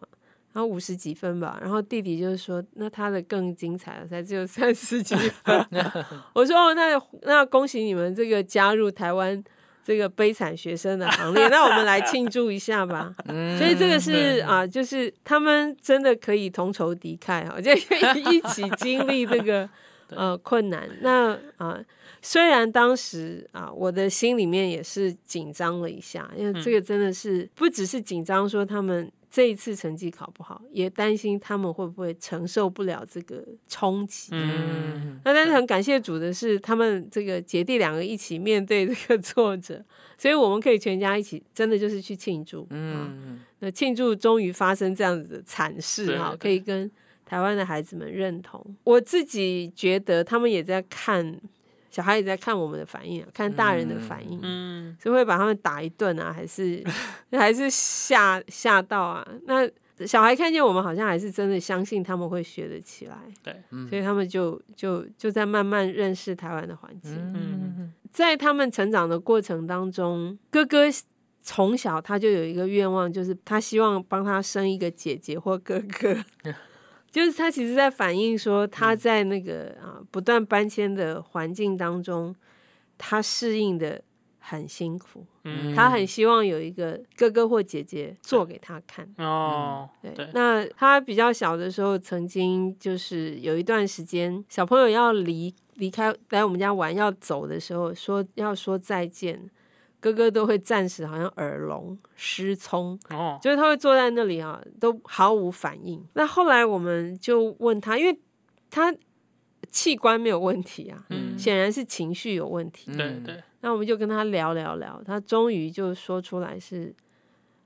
[0.52, 5.66] 然后五十几分吧，然后弟弟就是说，那他的更精彩了，才只有三十几分。
[6.32, 9.42] 我说哦，那那恭喜你们这个加入台湾
[9.84, 13.14] 这个悲惨学生的行列， 那我们来庆祝一下吧。
[13.58, 17.72] 所以这个是啊，就是他们真的可以同仇敌忾哈， 就
[18.30, 19.68] 一起经历这个
[20.08, 20.88] 呃困难。
[21.00, 21.78] 那啊。
[22.22, 34.30] 虽然当时啊，我的心里面也是紧张了一下，因为这个真的是不只是紧张，说他们这一次成绩考不好，也担心他们会不会承受不了这个冲击。
[34.32, 39.84] 嗯，那但是很感谢主的是，他们这个姐弟两个一起面对这个挫折，
[40.18, 42.66] 所以我们可以全家一起，真的就是去庆祝。
[42.70, 46.90] 嗯，那庆祝终于发生这样子的惨事哈，可以跟
[47.24, 48.64] 台湾的孩子们认同。
[48.82, 51.40] 我自己觉得他们也在看。
[51.90, 56.82] 小孩也在看我们的反应，看大人的反应，嗯，是会把他们打一顿啊，还是
[57.32, 59.26] 还是吓吓到啊？
[59.46, 59.68] 那
[60.06, 63.54] 小孩看见我们，好像还是真的相信他们会学得起来，对，
[63.88, 67.12] 所以他们就就就在慢慢认识台湾的环境。
[67.34, 70.84] 嗯，在他们成长的过程当中，哥哥
[71.42, 76.16] 从小他就有一个愿望，就是他希望帮他生一个姐姐或哥哥。
[77.10, 82.34] 就是他其实在反映说，他在那个啊不断搬迁的环境当中，
[82.96, 84.00] 他适应的
[84.38, 85.26] 很辛苦。
[85.44, 89.08] 嗯，他很希望有一个哥哥或姐姐做给他看。
[89.18, 90.14] 哦，对。
[90.34, 99.50] 那他比较小的时候，曾经就是有一段时间，小朋友要离离开来我们家玩要走的时候，说要说再见。
[100.00, 106.02] 哥哥都会暂时好像耳聋失聪，哦，就是他会坐在那里啊，都毫无反应。
[106.14, 108.18] 那后来我们就问他，因为
[108.70, 108.94] 他
[109.68, 112.90] 器官没有问题啊，嗯，显然是情绪有问题。
[112.96, 113.42] 对对。
[113.60, 116.94] 那我们就跟他聊聊聊，他终于就说出来是，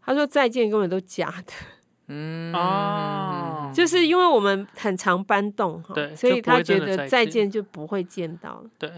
[0.02, 1.52] 他说再见根本都假的，
[2.08, 8.90] 嗯哦，就是因为我们很常搬动哈，对，所以他觉得再见就不会见到了，对。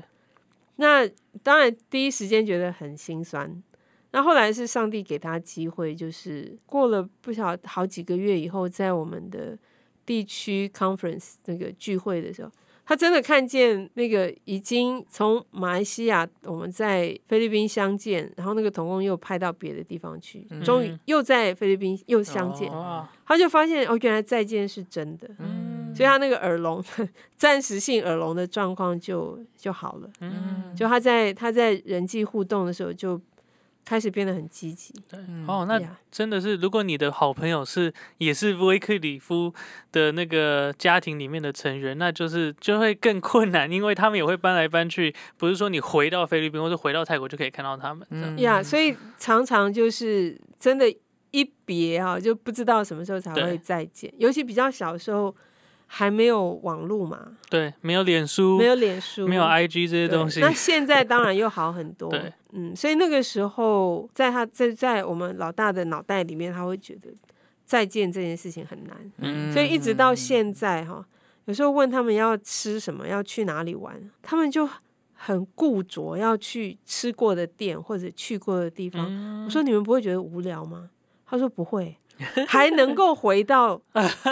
[0.77, 1.09] 那
[1.43, 3.63] 当然，第一时间觉得很心酸。
[4.13, 9.59] 那后来是上帝给他机会，就是过了不晓好几个月以后，在我们的
[10.05, 12.51] 地区 conference 那个聚会的时候。
[12.89, 22.71] 他真的看见那个已经从马来西亚我们在菲律宾相见，然后那个童工又派到别的地方去，终于又在菲律宾又相见，
[23.27, 25.29] 他就发现哦，原来再见是真的，
[25.97, 26.85] 所以他那个耳聋
[27.37, 33.21] 暂时性耳聋的状况就就好了，嗯就他在他在人际互动的时候就。
[33.89, 34.93] 开始变得很积极。
[35.09, 35.81] 对，哦，那
[36.11, 39.55] 真的是，如果你的好朋友是也是威克里夫
[39.93, 48.05] 的那个家庭里面的成员，那就是就会更困难，因为他们也会搬来搬去，不是说你回到菲律宾或者回到泰国就可以看到他们。
[48.11, 50.93] 嗯呀，所以常常就是真的，
[51.31, 55.33] 一别啊，就不知道什么时候才会再见，尤其比较小的时候。
[55.87, 57.37] 还没有网络嘛？
[57.49, 60.41] 对，没有脸书，没有脸书，没有 IG 这些东西。
[60.41, 62.11] 那现在当然又好很多。
[62.11, 67.09] 对，嗯，所以那个时候，在他在在我们老大的脑袋里面，他会觉得
[67.65, 69.13] 再见这件事情很难。
[69.19, 71.07] 嗯，所以一直到现在哈，
[71.45, 74.69] 有时候问他们要吃什么，要去哪里玩，他们就
[75.15, 79.45] 很固着要去吃过的店或者去过的地方。
[79.45, 80.91] 我说你们不会觉得无聊吗？
[81.25, 81.97] 他说不会。
[82.49, 83.81] 还能够回到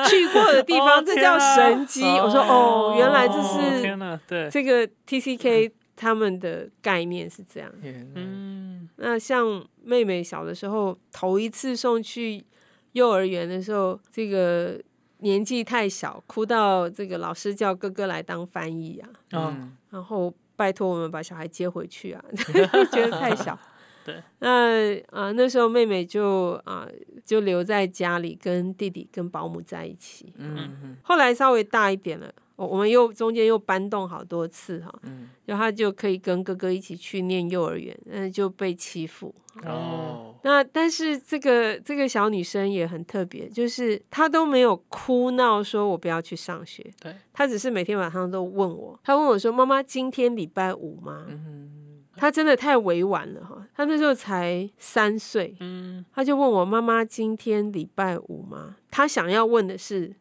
[0.08, 2.02] 去过的地方，这叫神机。
[2.02, 7.70] 我说哦，原来这是对这个 T C K 他们的概念是这样。
[7.82, 12.44] 嗯，那像妹妹小的时候，头一次送去
[12.92, 14.80] 幼儿园的时候，这个
[15.18, 19.08] 年纪太小，哭到这个老师叫哥哥来当翻译啊。
[19.32, 22.24] 嗯，然后拜托我们把小孩接回去啊，
[22.92, 23.58] 觉得太小。
[24.04, 26.86] 对，那啊，那时候妹妹就啊，
[27.24, 30.32] 就留在家里跟弟弟跟保姆在一起。
[30.36, 34.92] 嗯后来稍微大一点了，我我们又中间又搬动好多次哈。
[35.04, 35.30] 嗯。
[35.46, 39.34] 然后他就可以跟哥哥一起去念幼儿园，嗯，就被欺负。
[39.64, 40.34] 哦。
[40.42, 46.84] 那但是这个这个小女生也很特别，就是她都没有哭闹说我不要去上学。
[47.00, 47.14] 对。
[47.32, 51.70] 她只是每天晚上都问我，她问我说：“妈妈，今天礼拜五吗？”嗯。
[52.16, 58.76] 他真的太委婉了哈，他那时候才三岁，嗯，他就问我妈妈今天礼拜五吗？
[58.90, 60.14] 他想要问的是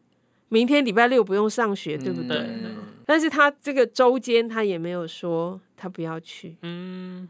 [0.48, 2.46] 明天礼拜六不用上学，对不对？
[3.06, 7.28] 但是他这个周间他也没有说他不要去，嗯，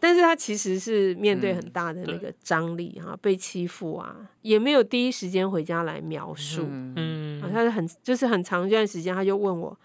[0.00, 9.76] 但是他其实是面对很大的那个张力哈，被欺负啊，也没有第一时间回家来描述，嗯，他是很就是很长一段时间他就问我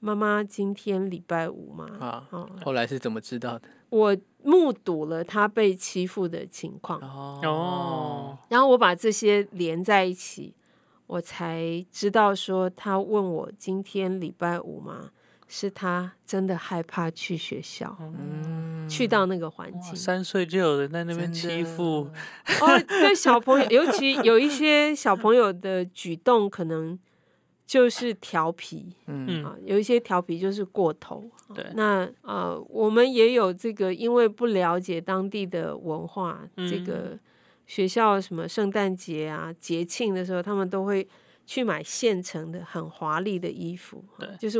[0.00, 1.86] 妈妈今天礼拜五嘛？
[1.98, 2.28] 啊，
[2.64, 3.68] 后来是怎么知道的？
[3.90, 10.54] 我目睹了他被欺负的情况哦，然后我把这些连在一起，
[11.06, 15.10] 我才知道说他问我今天礼拜五吗？
[15.50, 19.96] 是他真的害怕去学校，嗯，去到那个环境。
[19.96, 22.06] 三岁就有人在那边欺负，
[22.60, 26.98] 哦，对小朋友，尤其有一些小朋友的举动，可能
[27.68, 29.44] 就是调皮嗯。
[29.62, 31.30] 有一些调皮就是过头。
[31.48, 31.66] 啊对。
[31.74, 36.84] 那呃，我们也有这个，因为不了解当地的文化，这嗯。
[36.84, 37.18] 个
[37.66, 41.06] 学校什么圣诞节啊、节庆的时候，他们都会
[41.44, 44.02] 去买现成的很华丽的衣服。
[44.16, 44.28] 啊对。
[44.38, 44.58] 就是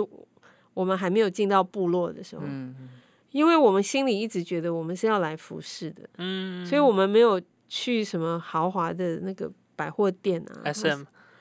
[0.75, 2.91] 我们还没有进到部落的时候，嗯。
[3.31, 6.07] 因为我们心里一直觉得我们是要来服侍的。
[6.19, 10.61] 嗯，所以我们没有去什么豪华的那个百货店啊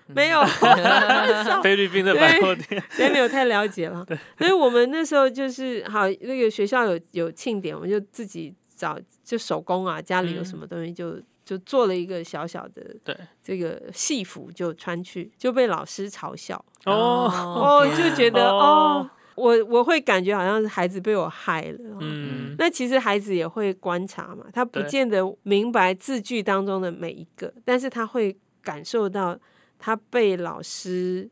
[0.16, 0.42] 没有，
[1.64, 4.06] 菲律宾的百货店，谁没有太了解了。
[4.38, 11.22] 所以我们那时候就是好，那个学校有有庆典，我们就自己找就手工啊，家里有什么东西就。
[11.48, 16.62] 就做了一个小小的对这个戏服，就穿去，就被老师嘲笑。
[16.84, 21.78] 哦，哦，就觉得哦哦，我我会感觉好像是孩子被我害了。
[21.94, 29.40] 哦嗯，那其实孩子也会观察嘛，他不对见得明白字句当中的每一个，但是他会感受到
[29.78, 31.30] 他被老师、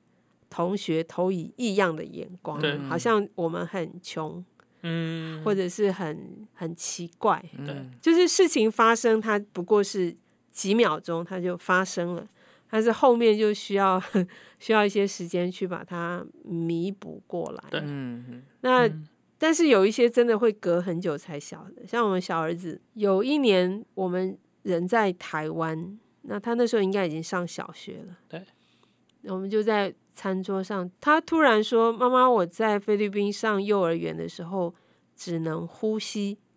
[0.50, 4.44] 同学投以异样的眼光，好像我们很穷，
[4.84, 7.44] 嗯，或者是很很奇怪。
[8.02, 10.16] 就是事情发生，它不过是
[10.52, 12.28] 几秒钟，它就发生了，
[12.70, 14.02] 但是后面就需要
[14.60, 17.64] 需要一些时间去把它弥补过来。
[17.70, 17.82] 对。
[17.84, 18.44] 嗯。
[18.62, 19.08] 那嗯。
[19.38, 28.18] 但是有一些真的会隔很久才晓得，像我们小儿子，有一年我们人在台湾，那他那时候应该已经上小学了。
[28.28, 28.44] 对，
[29.24, 34.74] 我们就在餐桌上，他突然说：“妈妈，我在菲律宾上幼儿园的时候
[35.16, 36.38] 只能呼吸。”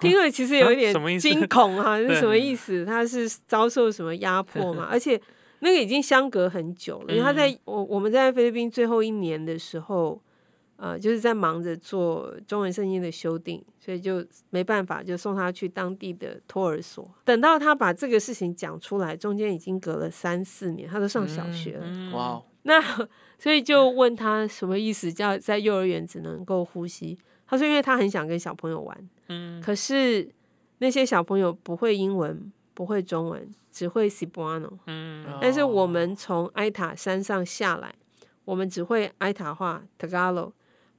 [0.00, 2.84] 听了其实有一点惊恐哈、 是什么意思？
[2.84, 4.86] 他是遭受什么压迫嘛？
[4.92, 5.20] 而且
[5.60, 10.20] 那个已经相隔很久了，因为他在我我们在菲律宾最后一年的时候，
[10.76, 17.08] 呃，就是在忙着做中文圣经的修订，所以就没办法，就送他去当地的托儿所。
[17.24, 21.84] 等到他把这个事情讲出来，中间已经隔了三四年，他都上小学了。
[21.86, 22.80] 嗯哇哦，那
[23.38, 27.18] 所以就问他什么意思，叫在幼儿园只能够呼吸。
[27.46, 30.28] 他说，因为他很想跟小朋友玩，嗯可是
[30.78, 34.72] 那些小朋友不会英文，不会中文，只会 Cebuano。
[34.86, 37.94] 嗯但是我们从埃塔山上下来，
[38.44, 40.52] 我们只会埃塔话 Tagalog、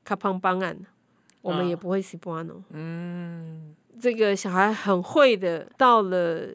[0.08, 0.78] 卡邦邦案，
[1.42, 2.64] 我们也不会 Cebuano。
[2.72, 6.48] 嗯这个小孩很会的，到了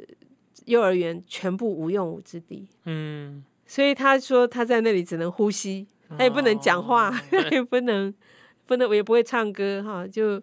[0.65, 2.67] 幼儿园全部无用武之地。
[2.87, 5.87] 嗯所以他说他在那里只能呼吸，
[6.17, 8.15] 他也不能讲话，他也不能
[8.67, 10.41] 不能我也不会唱歌哈，就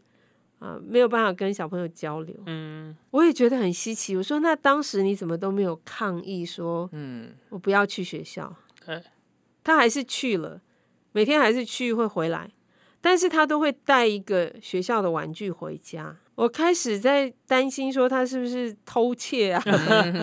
[0.60, 2.36] 啊、没有办法跟小朋友交流。
[2.46, 8.56] 嗯我也觉得很稀奇，我说那当时你怎么都没有抗议说嗯我不要去学校？
[9.64, 10.62] 他还是去了，
[11.12, 12.52] 每天还是去会回来，
[13.02, 16.16] 但是他都会带一个学校的玩具回家。
[16.36, 19.62] 我开始在担心说他是不是偷窃啊，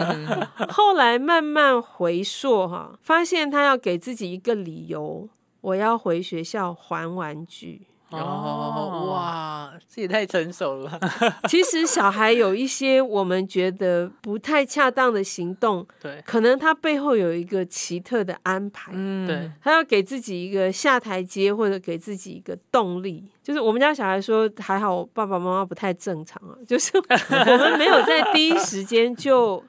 [0.72, 5.28] 后来慢慢回溯哈，发现他要给自己一个理由，
[5.60, 7.82] 我要回学校还玩具。
[8.22, 18.92] 哦哇，这也太成熟了吧， 其实小孩有一些我们觉得不太恰当的行动， 对可能他背后有一个奇特的安排。
[18.94, 23.24] 嗯对，他要给自己一个下台阶，或者给自己一个动力。
[23.42, 29.62] 就是我们家小孩说，还好爸爸妈妈不太正常啊，就是 我们没有在第一时间就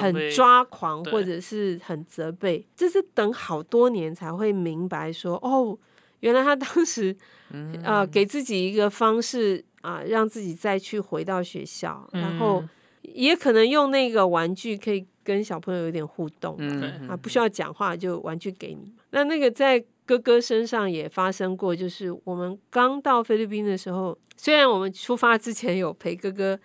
[0.00, 5.78] 很抓狂，或者是很责备，这是等好多年才会明白说，哦，
[6.22, 7.14] 原来他当时
[7.50, 12.68] 嗯呃给自己一个方式啊、让自己再去回到学校，然后嗯
[13.02, 16.54] 也可能用那个玩具可以跟小朋友有点互动。
[16.58, 18.94] 嗯啊，不需要讲话就玩具给你。
[19.10, 26.56] 那那个在哥哥身上也发生过，就是我们刚到菲律宾的时候，虽然我们出发之前有陪哥哥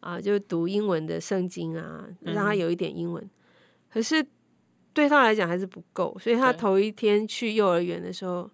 [0.00, 3.30] 啊，就读英文的圣经啊，让他嗯有一点英文，
[3.90, 4.22] 可是
[4.92, 8.50] 对他来讲还是不够，所以他对头一天去幼儿园的时候。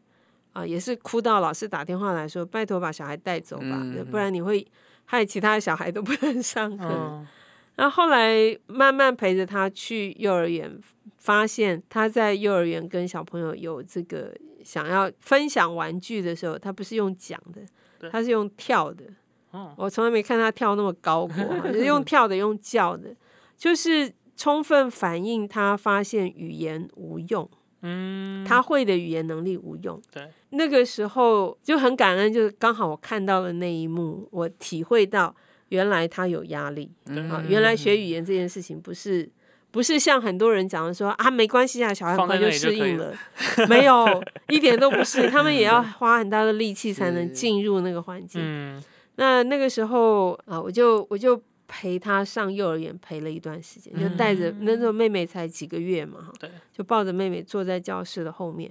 [0.52, 4.66] 啊，也是哭到老师打电话来说，拜托把小孩带走吧，嗯不然你会
[5.04, 6.84] 害其他的小孩都不能 上课。
[6.86, 7.26] 嗯
[7.74, 10.78] 然后后来慢慢陪着他去幼儿园，
[11.16, 14.30] 发现他在幼儿园跟小朋友有这个
[14.62, 19.04] 想要分享玩具的时候，他不是用讲的，他是用跳的。
[19.52, 21.34] 哦我从来没看他跳那么高过，
[21.72, 23.08] 就是用跳的，用叫的，
[23.56, 27.50] 就是充分反映他发现语言无用，
[27.82, 30.00] 嗯，他会的语言能力无用。
[30.10, 35.34] 对，那个时候就很感恩，就是刚好我看到了那一幕，我体会到
[35.68, 36.90] 原来他有压力。
[37.06, 39.28] 嗯啊，原来学语言这件事情不是
[39.70, 43.14] 不是像很多人讲的说啊，没关系啊，小孩很快就适应了，
[43.68, 48.40] 没有，一点都不是，他们也要花很大的力气才能进入那个环境。
[48.44, 48.82] 嗯。
[49.16, 51.40] 那那个时候啊，我就我就
[51.74, 58.70] 陪他上幼儿园，陪了一段时间，就带着、那时候妹妹才几个月嘛，哈对，就抱着妹妹坐在教室的后面，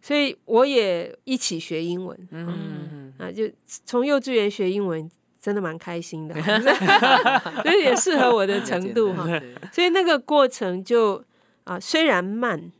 [0.00, 5.10] 所以我也一起学英文，嗯啊，就从幼稚园学英文。
[5.38, 6.34] 真的蛮开心的，
[7.62, 9.24] 所以也适合我的程度哈。
[9.72, 11.22] 所以那个过程就
[11.62, 12.72] 啊，虽然慢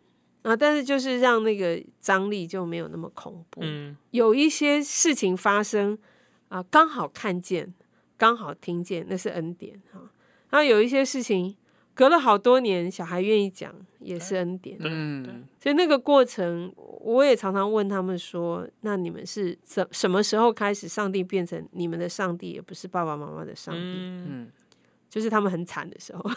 [0.42, 3.60] 啊，但是就是让那个张力就没有那么恐怖。
[3.62, 5.96] 嗯有一些事情发生
[6.48, 7.72] 啊，刚好看见，
[8.16, 10.00] 刚好听见，那是恩典哈。
[10.50, 11.54] 然后有一些事情
[11.94, 14.78] 隔了好多年，小孩愿意讲，也是恩典。
[14.80, 24.48] 嗯所以那个过程，我也常常问他们说：“那你们是怎什么时候开始，上帝变成你们的上帝，也不是爸爸妈妈的上帝？”嗯嗯
[25.08, 26.22] 就是他们很惨的时候，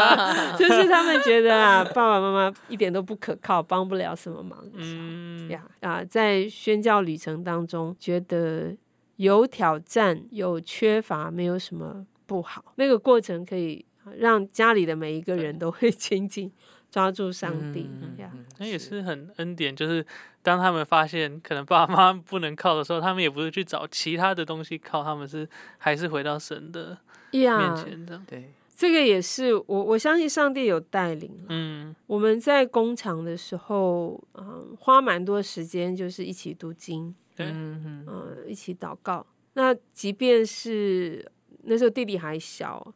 [0.56, 5.02] 就是他们觉得啊，爸爸妈妈一点都不可靠，帮不了什么忙的时候。
[5.02, 8.74] 嗯呀啊，在宣教旅程当中，觉得
[9.16, 12.72] 有挑战、有缺乏，没有什么不好。
[12.76, 13.84] 那个过程可以
[14.18, 16.50] 让家里的每一个人都会 紧紧
[16.90, 18.32] 抓住上帝嗯呀。
[18.58, 20.04] 那也是很恩典，就是
[20.42, 25.48] 当他们发现可能爸妈不能靠的时候，他们也不是去找其他的东西靠，他们是
[25.78, 26.98] 还是回到神的
[27.32, 28.20] 面呀，前的。
[28.26, 39.26] 对，这个也是我我相信上帝有带领嗯我们在工厂的时候，嗯，花蛮多时间，就是一起读经，对嗯嗯呃，一起祷告。
[39.54, 41.24] 那即便是
[41.64, 42.94] 那时候弟弟还小，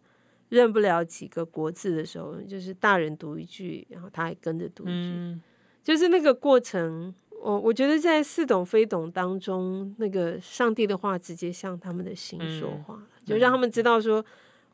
[0.49, 5.43] 认不了几个国字的时候，就是大人读一句，然后他还跟着读一句，嗯
[5.83, 7.15] 就是那个过程。
[7.41, 14.25] 我我觉得在似懂非懂当中，那个上帝的话直接向他们的心说嗯话了，就让他们知道说，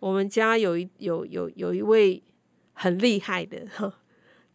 [0.01, 2.23] 我们家有一有有有一位
[2.73, 3.93] 很厉害的，哈，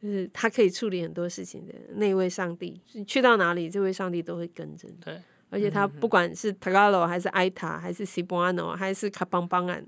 [0.02, 4.96] 就是他可以处理很多事情的那位上帝，去到哪里，这位上帝都会跟着你。
[5.04, 9.86] 对，而且他不管是 Tagalog 还是 Aita 还是 Cebuano 还是卡邦邦安，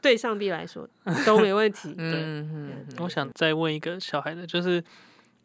[0.00, 0.88] 对上帝来说
[1.24, 1.94] 都没问题。
[1.94, 4.82] 对嗯我想再问一个小孩的，就是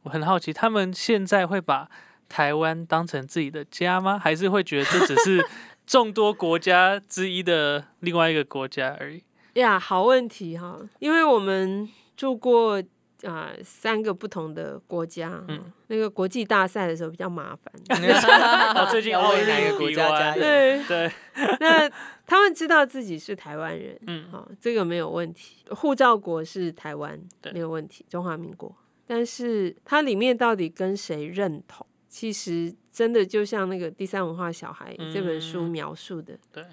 [0.03, 1.89] 我很好奇，他们现在会把
[2.27, 4.19] 台湾当成自己的家吗？
[4.19, 5.47] 还是会觉得这只是
[5.88, 9.23] 众多国家之一的另外一个国家而已？
[9.53, 12.83] 呀，好问题哈，因为我们住过
[13.24, 17.74] 啊、三个不同的国家，嗯那个国际大赛的时候比较麻烦。
[18.76, 21.11] 哦，最近要奥运为哪个国家加油对，对，
[21.59, 21.89] 那
[22.26, 25.65] 他们知道自己是台湾人，嗯好、这个没有问题。
[25.72, 28.76] 护照国是台湾，对没有问题，中华民国。
[29.07, 36.63] 但是它里面到底跟谁认同，其实真的就像那个《第三文化小孩》这本书嗯描述的，对，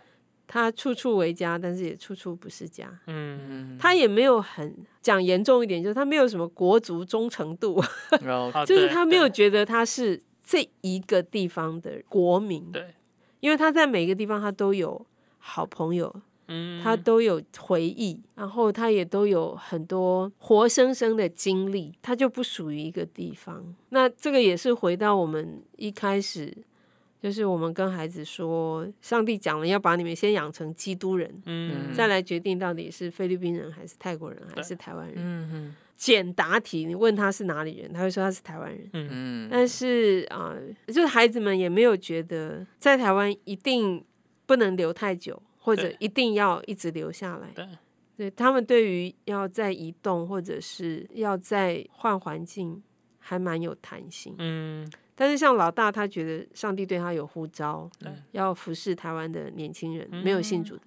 [0.54, 2.88] 他处处为家，但是也处处不是家。
[3.08, 3.40] 嗯
[3.72, 7.82] 嗯，他也没有很讲严重一点，就是他没有什么国族忠诚度，
[8.64, 12.94] 就是他没有对觉得他是这一个地方的国民，对，
[13.40, 15.04] 因为他在每个地方他都有
[15.38, 16.14] 好朋友，
[16.46, 23.74] 嗯，他都有回忆，然后他也都有很多活生生的经历，他就不属于一个地方。
[23.88, 26.56] 那这个也是回到我们一开始，
[27.24, 35.14] 就是我们跟孩子说，上帝讲了要把你们先养成基督人，嗯再来决定到底是菲律宾人还是泰国人还是台湾人。
[35.16, 38.90] 嗯嗯简答题，你问他是哪里人，他会说他是台湾人。
[38.92, 40.54] 嗯嗯，但是啊、
[40.88, 44.04] 就是孩子们也没有觉得在台湾一定
[44.44, 47.48] 不能留太久，或者一定要一直留下来。
[47.54, 47.66] 对，
[48.18, 52.82] 对他们对于要再移动或者是要再换环境，
[53.18, 54.34] 还蛮有弹性。
[54.36, 57.90] 嗯但是像老大，他觉得上帝对他有呼召，
[58.32, 60.82] 要服侍台湾的年轻人，嗯没有信主的。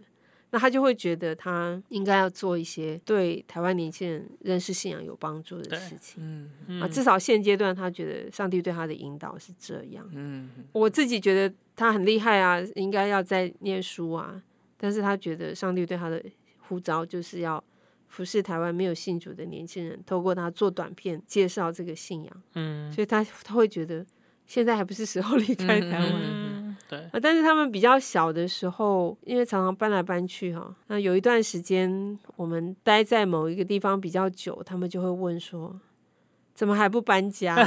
[0.49, 6.23] 那他就会觉得他应该要做一些对台湾年轻人认识信仰有帮助的事情。
[6.23, 10.09] 嗯嗯啊，至少现阶段他觉得上帝对他的引导是这样。
[10.13, 14.41] 嗯我自己觉得他很厉害啊，应该要在念书啊，
[14.77, 16.23] 但是他觉得上帝对他的
[16.59, 17.61] 呼召就是要
[18.07, 24.05] 服侍台湾没有信主的年轻人，透过他做短片介绍这个信仰，嗯所以他他会觉得
[24.47, 26.11] 现在还不是时候 离开台湾。
[26.15, 35.77] 嗯对，啊，但是他们比较小的时候，因为常常搬来搬去哈，那有一段时间我们待在某一个地方比较久，他们就会问说，
[36.53, 37.57] 怎么还不搬家？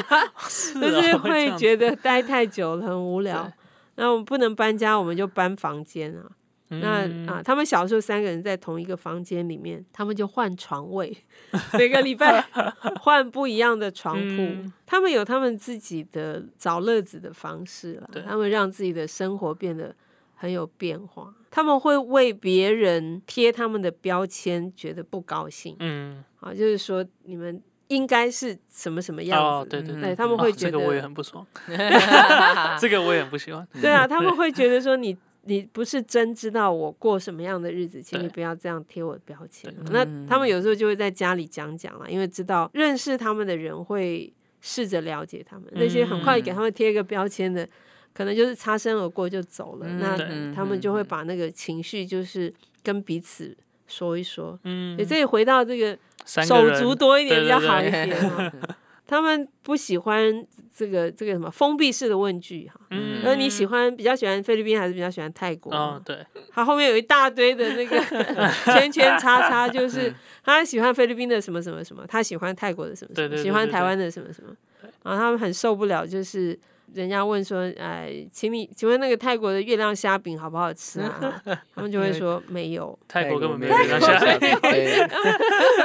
[0.48, 3.52] 是就是会觉得待太久了很无聊。
[3.96, 6.24] 那我们不能搬家，我们就搬房间啊。
[6.70, 11.16] 那嗯啊，他们小时候三个人在同一个房间里面，他们就换床位，
[11.78, 12.40] 每个礼拜
[13.02, 14.42] 换不一样的床铺。
[14.42, 19.94] 嗯他们有他们自己的找乐子的方式了，他们让自己的生活变得
[20.34, 21.32] 很有变化。
[21.48, 31.46] 他们会为别人贴他们的标签，觉得不高兴嗯，啊，就是说你们应该是什么什么样哦，子，对对嗯对他们会哦觉得，这个我也很不爽，
[32.80, 33.66] 这个我也很不喜欢。
[33.80, 39.82] 对啊，他们会觉得说你你不是真知道我过什么样的日子，请你不要这样贴我的标签啊。
[39.90, 47.68] 那嗯他们有时候就会在家里讲讲了，因为知道认识他们的人会试着了解他们，那些很快给他们贴一个标签的。
[48.12, 54.58] 可能就是擦身而过就走了，那他们就会把那个情绪就是跟彼此说一说。
[54.64, 58.52] 嗯对，，这里回到这个手足多一点比较好一点哈。
[59.10, 62.80] 他们不喜欢这个这个什么封闭式的问句哈。
[62.90, 65.74] 嗯那你喜欢比较喜欢菲律宾还是比较喜欢泰国？
[65.74, 67.98] 哦，对，他后面有一大堆的那个
[68.72, 74.54] 圈圈叉叉，就是他喜欢菲律宾的什么什么什么，他喜欢泰国的什么什么，对对对喜欢台湾的什么什么。
[75.02, 76.56] 然后他们很受不了，就是
[76.94, 81.42] 人家问说：“哎，请你请问那个泰国的月亮虾饼好不好吃啊？”
[81.74, 82.98] 他们就会说没有。
[83.06, 84.58] 泰国根本没有有月亮虾饼。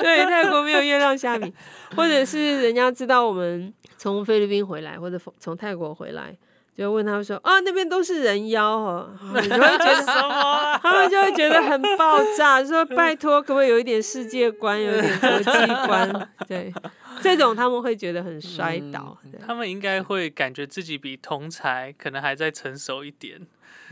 [0.01, 1.51] 对，泰国没有月亮虾饼，
[1.95, 6.36] 或者是人家知道我们从菲律宾回来，或者从泰国回来，
[6.78, 10.78] 就问他们说啊，那边都是人妖哦，啊你就会觉得 什么啊？
[10.78, 16.30] 他们就会觉得很爆炸，说拜托，可不可以有一点世界观，有一点国际观？
[16.47, 16.74] 对，
[17.22, 19.18] 这种他们会觉得很摔倒。
[19.32, 23.39] 对他们应该会感觉自己比同才可能还在成熟一点。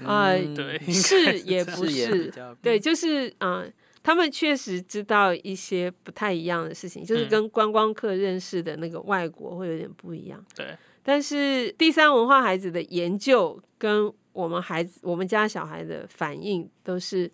[0.04, 10.46] 啊嗯对是也不是对，就是啊、呃他们确实知道一些不太一样的事情，就是嗯跟观光客认识的那个外国会有点不一样。
[10.54, 17.32] 对，但是第三文化孩子的研究跟我们孩子、我们家小孩的反应都是，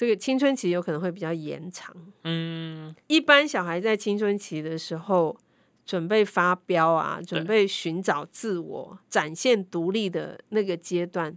[0.00, 1.94] 这个青春期有可能会比较延长。
[2.24, 5.36] 嗯，一般小孩在青春期的时候，
[5.84, 11.36] 准备发飙啊，准备寻找自我、展现独立的那个阶段，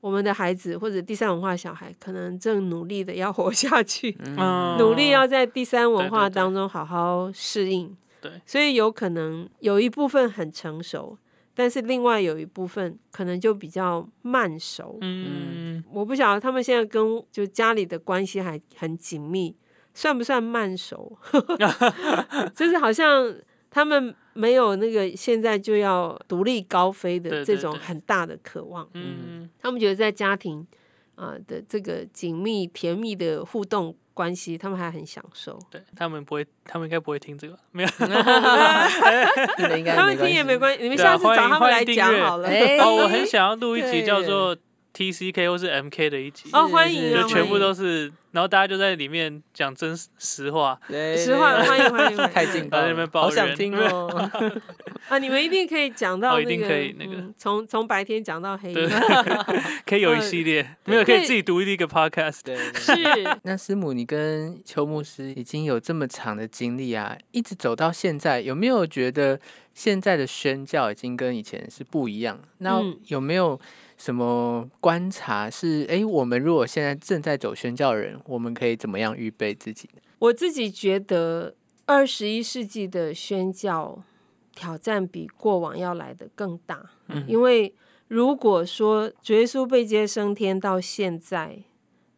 [0.00, 7.96] 我们的孩子或者第三文化小孩，可能正努力的要活下去，嗯努力要在第三文化当中好好适应。
[8.20, 11.16] 对，所以有可能有一部分很成熟，
[11.54, 14.98] 但是另外有一部分可能就比较慢熟。
[15.02, 19.54] 嗯，我不晓得他们现在跟就家里的关系还很紧密，
[19.94, 21.18] 算不算慢熟？
[22.54, 23.34] 就是好像
[23.70, 28.88] 他们没有那个现在就要独立高飞的这种很大的渴望。
[28.94, 30.66] 嗯，他们觉得在家庭
[31.14, 35.58] 啊、的这个紧密甜蜜的互动关系，他们还很享受。
[35.70, 37.88] 对他们不会，他们应该不会听这个，没有。
[39.94, 40.56] 他们听也没。
[40.56, 42.48] 关系，你们下次找他们来讲好了。
[42.48, 44.56] 哎 哦，我很想要录一集叫做
[44.94, 50.78] TCK 或是 MK 的一集，哦，欢迎啊，就全部都是，然后大家就在里面讲真实实话。
[50.88, 54.30] 对实话，欢迎欢迎 太劲爆了，好想听哦。
[55.08, 55.18] 啊！
[55.18, 57.14] 你们一定可以讲到哦一定那个，可以那个。
[57.16, 58.72] 嗯从从白天讲到黑。
[58.72, 58.88] 夜，
[59.84, 62.40] 可以有一系列，没有可以自己独立一个 podcast。
[62.74, 62.92] 是。
[63.42, 69.40] 那师母，你跟邱牧师已经有这么长的经历啊，一直走到现在，有没有觉得
[69.74, 72.38] 现在的宣教已经跟以前是不一样？
[72.58, 72.98] 那嗯。
[73.08, 73.58] 有没有
[74.02, 79.88] 什么观察是，诶，我们如果现在正在走宣教人，我们可以怎么样预备自己？
[80.18, 81.54] 我自己觉得，
[81.86, 84.02] 二十一世纪的宣教
[84.56, 86.90] 挑战比过往要来的更大。
[87.06, 87.72] 嗯因为
[88.08, 91.62] 如果说主耶稣被接升天到现在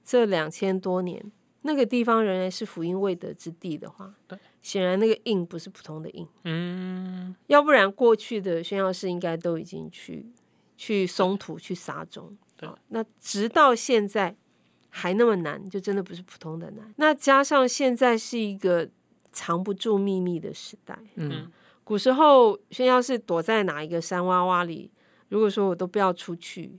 [0.03, 1.30] 这两千多年，
[1.61, 10.24] 那个地方仍然是福音未得之地的话对，显然那个印不是普通的印，嗯，要不然过去的宣教士应该都已经去
[10.85, 12.37] 去松土去撒种。
[12.57, 14.37] 对啊那直到现在
[14.91, 16.93] 还那么难，就真的不是普通的难。
[16.97, 18.87] 那加上现在是一个
[19.32, 21.51] 藏不住秘密的时代，嗯
[21.82, 24.91] 古时候宣教是躲在哪一个山洼洼里，
[25.30, 26.78] 如果说我都不要出去，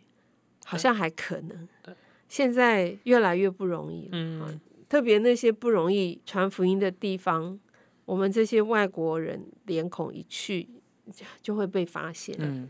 [0.65, 1.95] 好像还可能对。
[2.29, 7.59] 现在越来越不容易了，嗯，特别那些不容易传福音的地方，
[8.05, 10.69] 我们这些外国人脸孔一去，
[11.41, 12.35] 就会被发现。
[12.39, 12.69] 嗯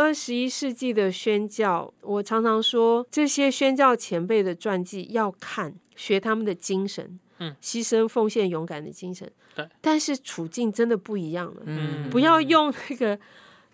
[0.00, 9.30] 二十一世纪的宣教，我常常说，这些宣教前辈的传记要看，学他们的精神，嗯，牺牲、奉献、勇敢的精神。
[9.54, 13.20] 对，但是处境真的不一样了，嗯，不要用那个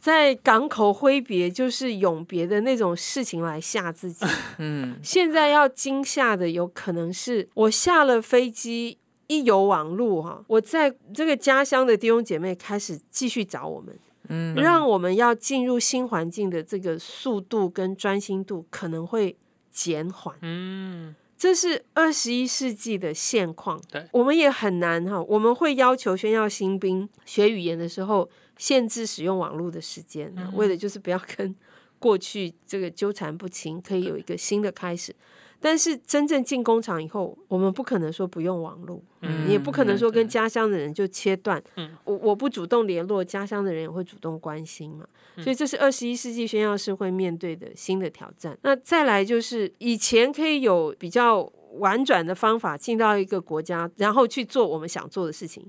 [0.01, 4.27] 在港口挥别就是永别的那种事情来吓自己。
[4.59, 8.99] 嗯现在要惊吓的，有可能是我下了飞机。
[9.29, 13.93] 一有网路哈，我在这个家乡的弟兄姐妹开始继续找我们，
[14.29, 19.37] 嗯让我们要进入新环境的这个速度跟专心度可能会
[19.71, 20.35] 减缓。
[20.43, 23.81] 嗯，这是二十一世纪的现况。
[23.91, 25.23] 对，我们也很难哈。
[25.23, 31.55] 我们会要求宣教新兵学语言的时候，限制使用网络的时间，为的就是不要跟
[31.99, 35.15] 过去这个纠缠不清，可以有一个新的开始。
[35.61, 41.63] 但是真正进工厂以后，我们不可能说不用网络，嗯你也不可能说跟家乡的人就切断。
[41.77, 45.07] 嗯我我不主动联络，家乡的人也会主动关心嘛。
[45.39, 48.57] 所以这是二十一世纪宣教士会面对的新的挑战。
[48.63, 51.43] 那再来就是以前可以有比较
[51.75, 55.67] 婉转的方法进到一个国家，然后去做我们想做的事情。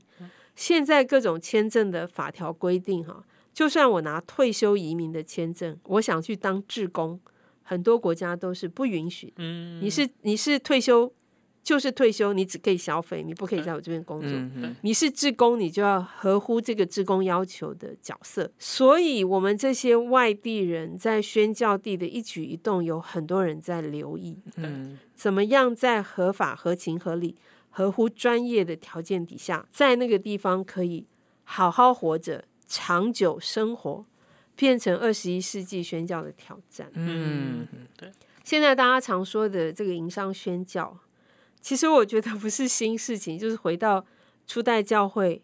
[0.55, 3.23] 现在各种签证的法条规定，哈，
[3.53, 7.19] 就算我拿退休移民的签证，我想去当志工，
[7.69, 9.33] 很多国家都是不允许。
[9.35, 11.11] 嗯，你是你是退休，
[11.61, 14.29] 就是退休，你只可以消费，你不可以在我这边工作。
[14.29, 18.49] 嗯嗯你是职工，你就要合乎这个职工要求的角色。
[18.57, 27.35] 所以，我们这些外地人在宣教地的一举一动，有很多人在留意，嗯怎么样在合法、合情、合理、
[27.69, 31.05] 合乎专业的条件底下，在那个地方可以
[31.43, 34.05] 好好活着、长久生活，
[34.57, 36.91] 变成二十一世纪宣教的挑战。
[36.95, 38.11] 嗯对
[38.43, 40.97] 现在大家常说的这个营商宣教，
[41.61, 44.05] 其实我觉得不是新事情，就是回到
[44.45, 45.41] 初代教会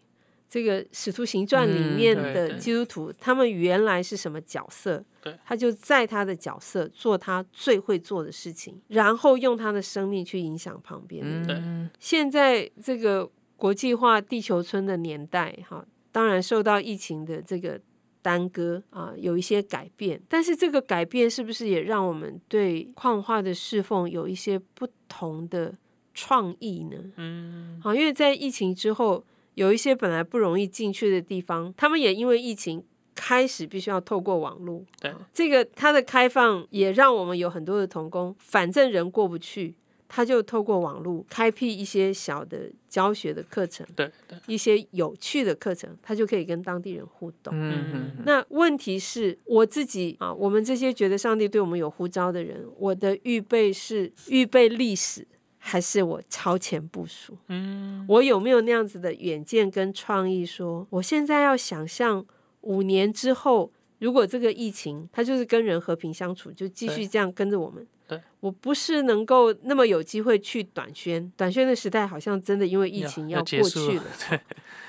[0.48, 5.04] 这个《使徒行传》里嗯面的基督徒，他们原来是什么角色？
[5.20, 11.62] 对，他就在他的角色做他最会做的事情，然后用他的生命去影响旁边的人。
[11.62, 17.78] 嗯现在这个国际化地球村的年代，哈，当然受到疫情的这个
[18.24, 20.18] 耽搁啊，有一些改变。
[20.28, 25.76] 但是这个改变是不是也让我们对矿化的侍奉有一些不同的
[26.14, 26.96] 创意呢？
[27.16, 29.22] 嗯好，因为在疫情之后，
[29.54, 32.82] 有一些本来不容易进去的地方，他们也因为疫情。
[33.16, 39.72] 开始必须要透过网络，对啊这个它的开放也让我们有很多的童工，反正人过不去，
[40.14, 47.52] 他就透过网络开辟一些小的教学的课程，对对，一些有趣的课程，他就可以跟当地人互动。
[47.52, 55.26] 嗯那问题是我自己啊，我们这些觉得上帝对我们有呼召的人，我的预备是预备历史，
[55.58, 57.36] 还是我超前部署？
[57.48, 62.24] 嗯我有没有那样子的远见跟创意说我现在要想象
[62.60, 67.84] 五年之后，如果这个疫情它就是跟人和平相处，就继续这样跟着我们。
[68.06, 74.04] 对，我不是能够那么有机会去短宣，短宣的时代好像真的因为疫情要过去了。
[74.28, 74.40] 对，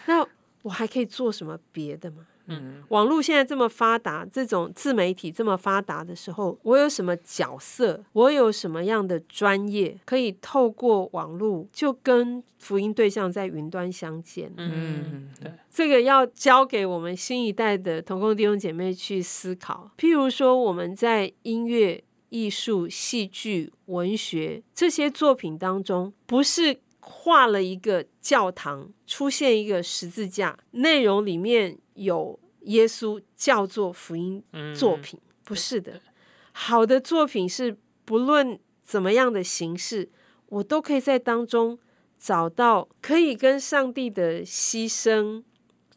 [0.07, 0.25] 那
[0.63, 2.25] 我还可以做什么别的吗？
[2.47, 8.03] 嗯网络现在这么发达，这种自媒体这么发达的时候，我有什么角色？
[8.13, 14.53] 我有什么样的专业可以透过网络就跟福音对象在云端相见？
[14.57, 19.89] 嗯对，这个要交给我们新一代的同工弟兄姐妹去思考。
[19.97, 22.03] 譬如说，我们在音乐、
[22.35, 36.01] 艺术、戏剧、文学这些作品当中，不是画了一个教堂，出现一个十字架，内容里面有耶稣，叫做福音嗯作品，不是的。
[36.51, 40.09] 好的作品是不论怎么样的形式，
[40.49, 41.79] 我都可以在当中
[42.19, 45.41] 找到可以跟上帝的牺牲、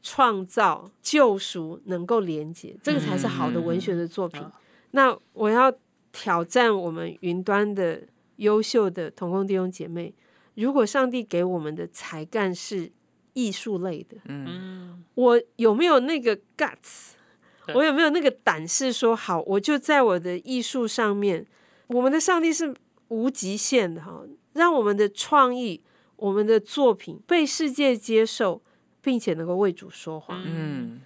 [0.00, 4.40] 创造、救赎能够连接，这个才是好的文学的作品。
[4.40, 4.52] 啊
[4.92, 5.70] 那我要
[6.12, 8.02] 挑战我们云端的
[8.36, 10.14] 优秀的同工弟兄姐妹，
[10.54, 12.90] 如果上帝给我们的才干是
[13.34, 17.12] 艺术类的，嗯我有没有那个 guts？
[17.74, 21.46] 我有没有那个胆识说好，我就在我的艺术上面，
[21.88, 22.74] 我们的上帝是
[23.08, 24.22] 无极限的哈，
[24.54, 25.82] 让我们的创意、
[26.16, 28.62] 我们的作品被世界接受，
[29.02, 30.40] 并且能够为主说话。
[30.46, 31.02] 嗯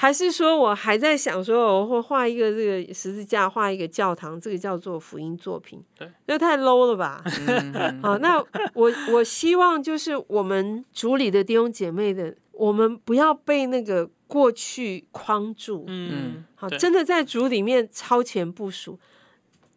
[0.00, 7.20] 还是说我还在想说，我会画一个这个十字架，画一个教堂，这个叫做福音作品，对，那太 low 了吧？
[7.48, 8.38] 嗯好，那
[8.74, 18.96] 我我希望就是我们主里的弟兄姐妹的，我们不要被那个过去框住，嗯好，真的在主里面超前部署。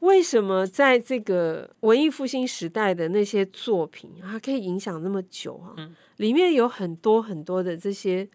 [0.01, 5.73] 为什么在这个文艺复兴时代的那些作品，它可以影响那么久啊？
[5.77, 8.29] 嗯里面有很多很多的这些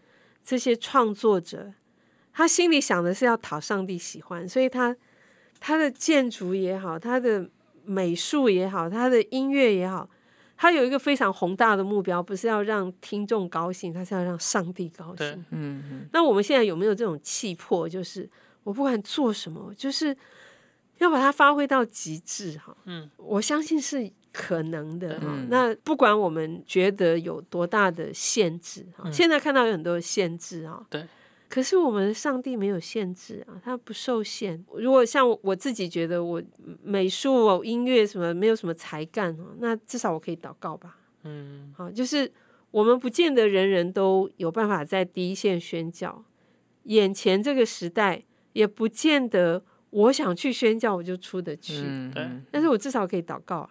[0.46, 1.74] 这些创作者，
[2.32, 4.96] 他心里想的是要讨上帝喜欢，所以他
[5.58, 7.50] 他的建筑也好，他的
[7.84, 10.08] 美术也好，他的音乐也好，
[10.56, 15.26] 他有一个非常宏大的目标，不是要让听众高兴，他是要让上帝高兴。
[15.50, 15.82] 嗯。
[15.90, 17.88] 嗯那我们现在有没有这种气魄？
[17.88, 18.30] 就是
[18.62, 20.16] 我不管做什么，就是
[20.98, 22.76] 要把它发挥到极致哈。
[22.84, 25.28] 嗯，我相信是可能的哈。
[25.28, 30.84] 嗯那不管我们觉得有多大的限制哈，嗯现在看到有很多的限制啊。
[30.90, 31.06] 对。
[31.48, 34.62] 可是我们上帝没有限制啊，他不受限。
[34.74, 36.42] 如果像我自己觉得我
[36.82, 40.98] 美术、哦、音乐什么没有什么才干哦，那至少我可以祷告吧。
[41.22, 42.30] 嗯好，就是
[42.72, 46.24] 我们不见得人人都有办法在第一线宣教，
[46.82, 53.70] 眼前这个时代也不见得我想去宣教我就出得去，嗯对但是我至少可以祷告啊。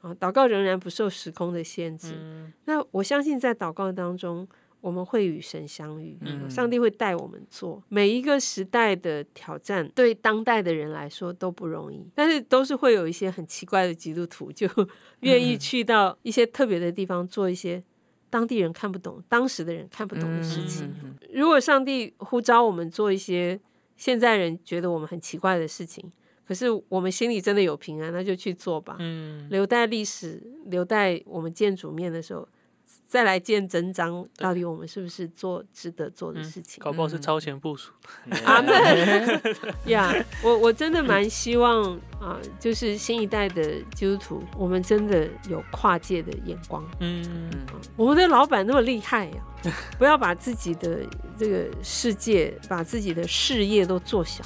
[0.00, 2.14] 啊，祷告仍然不受时空的限制。
[2.16, 4.46] 嗯那我相信在祷告当中，
[4.80, 14.68] 我们会与神相遇，嗯上帝会带我们做每一个时代的挑战，对当代的人来说都不容易，但是都是会有一些很奇怪的基督徒，就
[15.20, 17.82] 愿意去到一些特别的地方做一些
[18.30, 20.94] 当地人看不懂、当时的人看不懂的事情。
[21.02, 23.58] 嗯如果上帝呼召我们做一些
[23.96, 26.12] 现在人觉得我们很奇怪的事情，
[26.46, 28.96] 可是我们心里真的有平安，那就去做吧。
[29.00, 32.48] 嗯，留待历史，留待我们见主面的时候，
[33.08, 36.80] 再来见真章，到底我们是不是做值得做的事情？
[36.82, 37.92] 搞不好是超前部署。
[38.44, 38.72] 阿门
[39.86, 46.84] 呀我我真的蛮希望啊、就是新一代的基督徒，我们真的有跨界的眼光。
[47.00, 47.50] 嗯，
[47.96, 51.00] 我们的老板那么厉害呀、不要把自己的
[51.36, 54.44] 这个世界、把自己的事业都做小。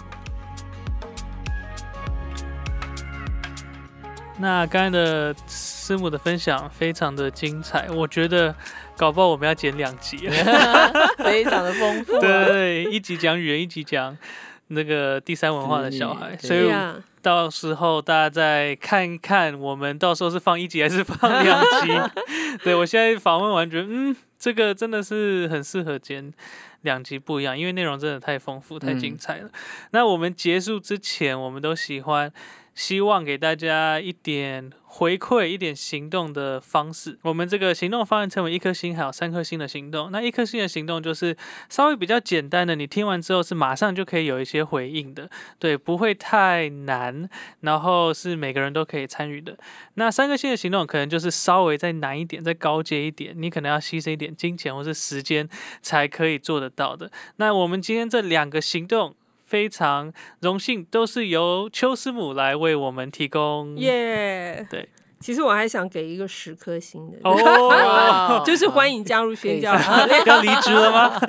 [4.41, 8.55] 那刚才的师母的分享非常的精彩，我觉得
[8.97, 10.17] 搞不好我们要剪两集。
[11.23, 12.21] 非常的丰富、啊。
[12.21, 14.17] 对，一集讲语言，一集讲
[14.69, 16.73] 那个第三文化的小孩，对所以，
[17.21, 22.21] 到时候大家再看看，我们到时候是放一集还是放两集？
[22.65, 26.33] 对我现在访问完，觉得嗯，这个真的是很适合剪
[26.81, 29.51] 两集不一样，因为内容真的太丰富、太精彩了。
[29.91, 32.33] 那我们结束之前，我们都喜欢。
[32.75, 37.19] 希望给大家一点回馈、一点行动的方式。
[37.23, 40.11] 我们这个行动方案称为一颗星，还有三颗星的行动。
[40.11, 41.37] 那一颗星的行动就是
[41.69, 47.29] 稍微比较简单的，你听完之后是马上就可以有一些回应的，对，不会太难，
[47.61, 49.57] 然后是每个人都可以参与的。
[49.95, 55.49] 那三个星的行动可能就是稍微再难一点，再高阶一点，你可能要牺牲一点金钱或是时间
[55.83, 57.11] 才可以做得到的。
[57.37, 59.15] 那我们今天这两个行动。
[59.51, 63.77] 非常荣幸，都是由邱师母来为我们提供。
[63.79, 64.65] 耶！
[64.71, 64.89] 对，
[65.19, 69.75] 其实我还想给一个十颗星的，哦， 就是欢迎加入宣教。
[70.25, 71.21] 要离职了吗？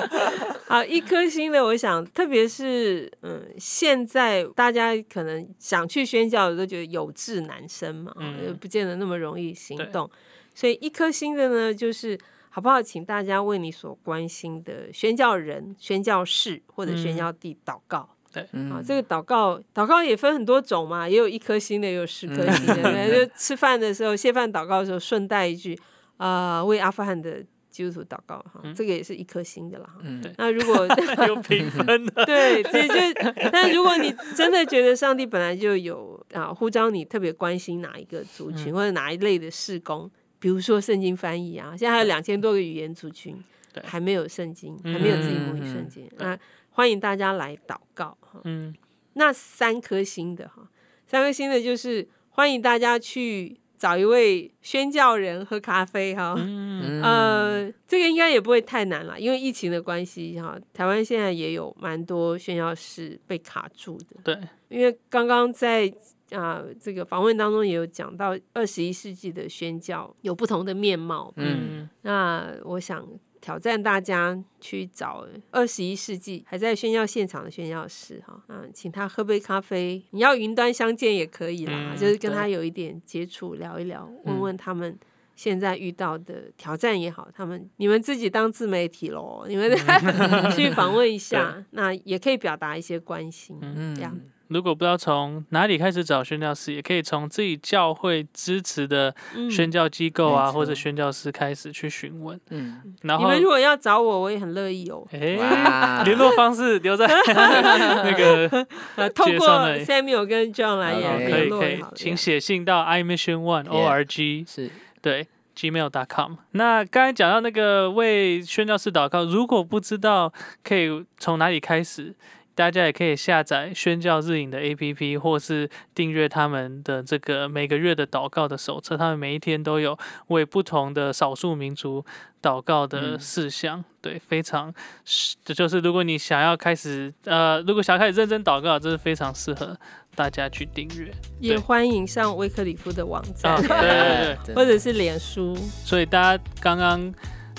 [0.66, 10.10] 啊，一颗星的，我想，特别是嗯，现在大家可能想去宣教的都觉得有志难伸嘛，嗯也不见得那么容易行动，
[10.54, 12.18] 所以一颗星的呢，就是
[12.58, 18.16] 好不好，请大家为你所关心的宣教人、宣教士或者宣教地祷告。
[18.50, 22.82] 嗯啊，这个祷告，祷告也分很多种嘛，也有一颗星的，也有十颗星的。
[22.82, 25.78] 对就吃饭的时候，谢饭祷告的时候，顺带一句
[26.16, 29.84] 啊、为阿富汗的基督徒祷告哈，这个也是一颗星的啦。
[29.86, 30.20] 哈嗯。
[30.36, 30.84] 那如果
[31.28, 43.36] 有评分的， 对，这就，但如果你真的觉得上帝本来就有啊呼召你特别关心哪一个族群、或者哪一类的事工，比如说圣经翻译啊，现在还有两千多个语言族群
[43.72, 46.38] 对，还没有圣经，还没有自己母语圣经，那
[46.70, 48.40] 欢迎大家来祷告哈。
[48.44, 48.74] 嗯，
[49.14, 50.68] 那三颗星的哈，
[51.06, 56.34] 三颗星的就是欢迎大家去找一位宣教人喝咖啡哈。
[56.38, 64.16] 嗯，呃，这个应该也不会太难了，因为疫情的关系哈，台湾现在也有蛮多宣教士被卡住的。
[64.22, 65.92] 对，因为刚刚在
[66.32, 71.32] 啊、这个访问当中也有讲到，二十一世纪的宣教有不同的面貌。
[71.36, 73.06] 嗯，那我想
[73.40, 84.98] 挑战大家去找二十一世纪还在宣教现场的宣教士哈，嗯，请他喝杯咖啡，你要云端相见也可以啦，嗯就是跟他有一点接触，聊一聊，问问他们。
[85.38, 89.70] 现在遇到的挑战也好，他们你们自己当自媒体喽，你们
[90.50, 94.18] 去访问一下， 那也可以表达一些关心，嗯这样
[94.48, 99.50] 如果不知道从哪里开始找宣教师，也可以从自己教会支持的嗯。
[99.50, 102.38] 宣教机构啊，或者宣教师开始去询问。
[102.50, 105.06] 嗯，然后你们，如果要找我，我也很乐意哦。
[105.12, 106.02] 哎，哇。
[106.08, 109.48] 联络方式留在 那个呃，透过
[109.84, 114.70] Samuel 跟 John 来好也可以可以请写信到 i mission one o r g 是。
[115.00, 115.26] 对
[115.56, 116.34] gmail.com。
[116.52, 120.32] 那刚才讲到那个为宣教士祷告，如果不知道
[120.62, 122.14] 可以从哪里开始，
[122.58, 129.96] 大家也可以下载宣教日影的 APP，或是订阅他们的这个每个月的祷告的手册，他们每一天都有
[130.26, 132.04] 为不同的少数民族
[132.42, 133.84] 祷告的嗯事项。
[134.00, 139.78] 对，非常是，这就是如果你想要开始，呃，如果想要开始认真祷告，这是非常适合
[140.16, 141.14] 大家去订阅。
[141.38, 144.36] 也欢迎上威克里夫的网站，对对。
[144.46, 145.54] 对 或者是脸书。
[145.84, 147.14] 所以大家刚刚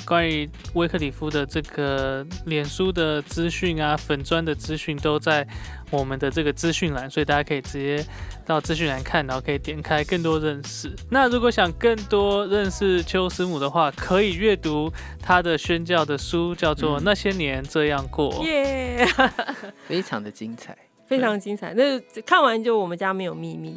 [0.05, 5.47] 关于威克里夫的这个脸书的资讯啊、粉砖的资讯都在
[5.91, 8.05] 我们的这个资讯栏，所以大家可以直接
[8.45, 10.91] 到资讯栏看，然后可以点开更多认识。
[11.09, 14.91] 那如果想更多认识邱师母的话，可以阅读
[15.21, 18.31] 他的宣教的书，叫做《嗯那些年这样过》。
[18.43, 19.07] 耶、
[19.87, 20.77] 非常的精彩。
[21.07, 21.73] 非常精彩。
[21.73, 23.75] 那看完就我们家没有秘密。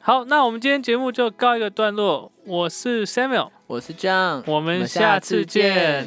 [0.00, 2.32] 好，那我们今天节目就告一个段落。
[2.44, 6.04] 我是 Samuel，我是 John，我们们下次见。